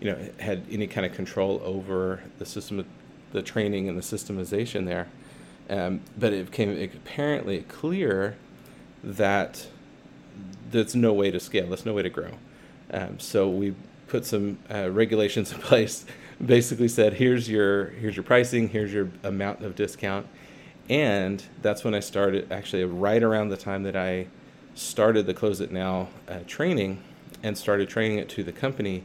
you 0.00 0.10
know, 0.10 0.28
had 0.38 0.64
any 0.70 0.86
kind 0.86 1.06
of 1.06 1.12
control 1.12 1.60
over 1.64 2.22
the 2.38 2.46
system, 2.46 2.84
the 3.32 3.42
training 3.42 3.88
and 3.88 3.96
the 3.96 4.02
systemization 4.02 4.86
there. 4.86 5.08
Um, 5.68 6.00
but 6.16 6.32
it 6.32 6.46
became 6.46 6.70
apparently 6.80 7.62
clear 7.62 8.36
that 9.02 9.66
there's 10.70 10.94
no 10.94 11.12
way 11.12 11.30
to 11.30 11.40
scale. 11.40 11.68
There's 11.68 11.86
no 11.86 11.94
way 11.94 12.02
to 12.02 12.10
grow. 12.10 12.30
Um, 12.92 13.18
so 13.18 13.48
we 13.48 13.74
put 14.08 14.24
some 14.24 14.58
uh, 14.72 14.90
regulations 14.90 15.52
in 15.52 15.58
place. 15.60 16.04
Basically 16.44 16.88
said, 16.88 17.14
here's 17.14 17.48
your 17.48 17.86
here's 17.86 18.14
your 18.14 18.22
pricing, 18.22 18.68
here's 18.68 18.92
your 18.92 19.08
amount 19.22 19.62
of 19.64 19.74
discount, 19.74 20.26
and 20.90 21.42
that's 21.62 21.82
when 21.82 21.94
I 21.94 22.00
started. 22.00 22.52
Actually, 22.52 22.84
right 22.84 23.22
around 23.22 23.48
the 23.48 23.56
time 23.56 23.84
that 23.84 23.96
I 23.96 24.26
started 24.74 25.24
the 25.24 25.32
Close 25.32 25.62
It 25.62 25.72
Now 25.72 26.08
uh, 26.28 26.40
training 26.46 27.02
and 27.42 27.56
started 27.56 27.88
training 27.88 28.18
it 28.18 28.28
to 28.30 28.44
the 28.44 28.52
company. 28.52 29.04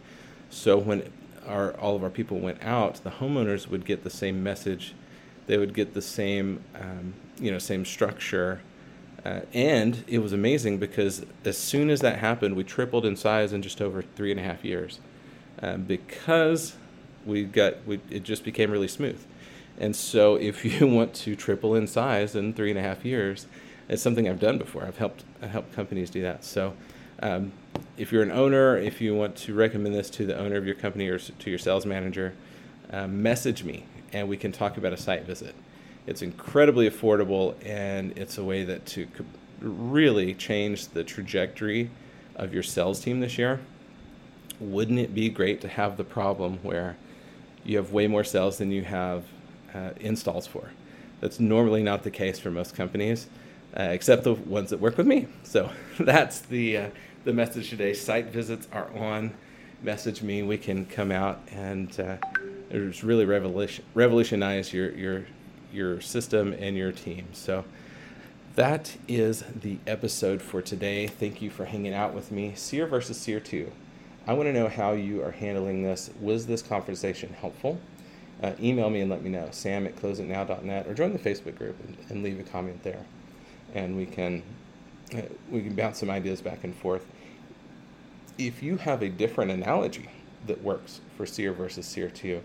So 0.51 0.77
when 0.77 1.11
our 1.47 1.73
all 1.79 1.95
of 1.95 2.03
our 2.03 2.09
people 2.09 2.39
went 2.39 2.61
out, 2.61 2.95
the 3.03 3.09
homeowners 3.09 3.67
would 3.67 3.85
get 3.85 4.03
the 4.03 4.09
same 4.09 4.43
message. 4.43 4.93
They 5.47 5.57
would 5.57 5.73
get 5.73 5.93
the 5.93 6.01
same, 6.01 6.61
um, 6.75 7.15
you 7.39 7.51
know, 7.51 7.57
same 7.57 7.85
structure. 7.85 8.61
Uh, 9.25 9.41
and 9.53 10.03
it 10.07 10.19
was 10.19 10.33
amazing 10.33 10.77
because 10.77 11.25
as 11.45 11.57
soon 11.57 11.89
as 11.89 12.01
that 12.01 12.19
happened, 12.19 12.55
we 12.55 12.63
tripled 12.63 13.05
in 13.05 13.15
size 13.15 13.53
in 13.53 13.61
just 13.61 13.81
over 13.81 14.01
three 14.01 14.31
and 14.31 14.39
a 14.39 14.43
half 14.43 14.65
years, 14.65 14.99
um, 15.61 15.83
because 15.83 16.75
we 17.25 17.43
got 17.43 17.85
we, 17.85 17.99
it 18.09 18.23
just 18.23 18.43
became 18.43 18.71
really 18.71 18.87
smooth. 18.87 19.23
And 19.79 19.95
so, 19.95 20.35
if 20.39 20.65
you 20.65 20.85
want 20.85 21.13
to 21.15 21.35
triple 21.35 21.75
in 21.75 21.87
size 21.87 22.35
in 22.35 22.53
three 22.53 22.71
and 22.71 22.79
a 22.79 22.83
half 22.83 23.05
years, 23.05 23.47
it's 23.87 24.01
something 24.01 24.27
I've 24.27 24.39
done 24.39 24.57
before. 24.57 24.83
I've 24.83 24.97
helped 24.97 25.23
I 25.41 25.47
helped 25.47 25.73
companies 25.73 26.09
do 26.09 26.21
that. 26.23 26.43
So, 26.43 26.73
um, 27.21 27.53
if 27.97 28.12
you're 28.12 28.23
an 28.23 28.31
owner, 28.31 28.77
if 28.77 29.01
you 29.01 29.13
want 29.15 29.36
to 29.38 29.53
recommend 29.53 29.93
this 29.93 30.10
to 30.12 30.25
the 30.25 30.38
owner 30.38 30.55
of 30.55 30.65
your 30.65 30.75
company 30.75 31.07
or 31.07 31.19
to 31.19 31.49
your 31.49 31.60
sales 31.60 31.86
manager, 31.86 32.34
uh, 32.91 33.07
message 33.07 33.63
me 33.63 33.86
and 34.13 34.27
we 34.27 34.38
can 34.38 34.51
talk 34.51 34.77
about 34.77 34.93
a 34.93 34.97
site 34.97 35.23
visit. 35.23 35.55
It's 36.07 36.21
incredibly 36.21 36.89
affordable 36.89 37.55
and 37.65 38.17
it's 38.17 38.38
a 38.38 38.43
way 38.43 38.63
that 38.63 38.86
to 38.88 39.07
really 39.60 40.34
change 40.34 40.88
the 40.88 41.03
trajectory 41.03 41.89
of 42.36 42.53
your 42.53 42.63
sales 42.63 42.99
team 42.99 43.19
this 43.19 43.38
year. 43.38 43.60
Wouldn't 44.60 44.99
it 44.99 45.13
be 45.13 45.29
great 45.29 45.62
to 45.62 45.67
have 45.67 45.97
the 45.97 46.03
problem 46.03 46.60
where 46.63 46.97
you 47.63 47.77
have 47.77 47.91
way 47.91 48.07
more 48.07 48.23
sales 48.23 48.57
than 48.57 48.71
you 48.71 48.84
have 48.84 49.25
uh, 49.73 49.91
installs 49.99 50.47
for? 50.47 50.71
That's 51.19 51.39
normally 51.39 51.84
not 51.84 52.03
the 52.03 52.12
case 52.12 52.39
for 52.39 52.49
most 52.49 52.75
companies, 52.75 53.27
uh, 53.77 53.84
except 53.84 54.23
the 54.23 54.34
ones 54.34 54.71
that 54.71 54.79
work 54.79 54.97
with 54.97 55.07
me. 55.07 55.27
So 55.43 55.71
that's 55.99 56.39
the 56.39 56.77
uh, 56.77 56.89
the 57.23 57.34
message 57.34 57.69
today. 57.69 57.93
Site 57.93 58.27
visits 58.27 58.67
are 58.71 58.89
on. 58.97 59.34
Message 59.84 60.21
me. 60.21 60.43
We 60.43 60.57
can 60.57 60.86
come 60.86 61.12
out 61.12 61.41
and 61.51 61.99
uh, 61.99 62.17
it's 62.69 63.03
really 63.03 63.25
revolution, 63.25 63.84
revolutionize 63.93 64.73
your 64.73 64.91
your 64.91 65.25
your 65.71 66.01
system 66.01 66.53
and 66.53 66.75
your 66.75 66.91
team. 66.91 67.27
So 67.34 67.63
that 68.55 68.97
is 69.07 69.43
the 69.62 69.77
episode 69.88 70.41
for 70.41 70.62
today. 70.62 71.07
Thank 71.07 71.41
you 71.41 71.49
for 71.49 71.65
hanging 71.65 71.93
out 71.93 72.13
with 72.13 72.31
me. 72.31 72.53
SEER 72.55 72.86
versus 72.86 73.17
SEER 73.17 73.39
2. 73.39 73.71
I 74.27 74.34
want 74.34 74.47
to 74.47 74.53
know 74.53 74.67
how 74.67 74.91
you 74.91 75.23
are 75.23 75.31
handling 75.31 75.84
this. 75.84 76.12
Was 76.19 76.45
this 76.45 76.62
conversation 76.62 77.34
helpful? 77.39 77.79
Uh, 78.43 78.53
email 78.60 78.89
me 78.89 79.01
and 79.01 79.10
let 79.10 79.23
me 79.23 79.29
know. 79.29 79.47
Sam 79.51 79.86
at 79.88 79.95
closeitnow.net 79.95 80.88
or 80.88 80.93
join 80.93 81.13
the 81.13 81.19
Facebook 81.19 81.57
group 81.57 81.77
and, 81.86 81.97
and 82.10 82.23
leave 82.23 82.39
a 82.39 82.43
comment 82.43 82.84
there. 82.84 83.05
And 83.73 83.95
we 83.95 84.05
can 84.05 84.43
we 85.50 85.62
can 85.62 85.76
bounce 85.76 86.00
some 86.00 86.10
ideas 86.10 86.41
back 86.41 86.63
and 86.63 86.76
forth. 86.76 87.06
If 88.38 88.63
you 88.63 88.78
have 88.78 89.02
a 89.02 89.10
different 89.10 89.52
analogy 89.52 90.10
that 90.47 90.63
works 90.63 91.02
for 91.15 91.26
SEER 91.26 91.54
versus 91.54 91.86
SEER 91.86 92.10
2 92.10 92.41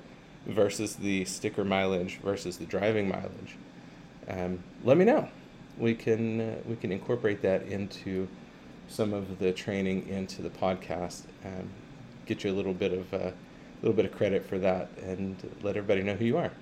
versus 0.46 0.96
the 0.96 1.24
sticker 1.24 1.64
mileage 1.64 2.18
versus 2.18 2.58
the 2.58 2.66
driving 2.66 3.08
mileage, 3.08 3.56
um, 4.28 4.58
let 4.84 4.96
me 4.96 5.04
know 5.04 5.28
we 5.78 5.94
can 5.94 6.40
uh, 6.40 6.56
we 6.66 6.76
can 6.76 6.92
incorporate 6.92 7.42
that 7.42 7.62
into 7.64 8.28
some 8.88 9.12
of 9.12 9.38
the 9.38 9.52
training 9.52 10.08
into 10.08 10.42
the 10.42 10.50
podcast. 10.50 11.22
Um, 11.44 11.68
get 12.24 12.44
you 12.44 12.50
a 12.50 12.54
little 12.54 12.74
bit 12.74 12.92
of 12.92 13.12
a 13.12 13.28
uh, 13.28 13.32
little 13.82 13.96
bit 13.96 14.06
of 14.06 14.12
credit 14.12 14.44
for 14.46 14.58
that, 14.58 14.88
and 15.02 15.36
let 15.62 15.76
everybody 15.76 16.02
know 16.02 16.14
who 16.14 16.24
you 16.24 16.38
are. 16.38 16.52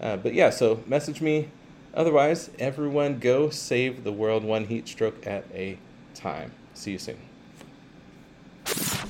Uh, 0.00 0.16
but 0.16 0.34
yeah, 0.34 0.50
so 0.50 0.82
message 0.86 1.20
me. 1.20 1.48
Otherwise, 1.94 2.50
everyone 2.58 3.18
go 3.18 3.50
save 3.50 4.04
the 4.04 4.12
world 4.12 4.44
one 4.44 4.66
heat 4.66 4.86
stroke 4.88 5.26
at 5.26 5.44
a 5.52 5.78
time. 6.14 6.52
See 6.74 6.92
you 6.92 6.98
soon. 6.98 7.18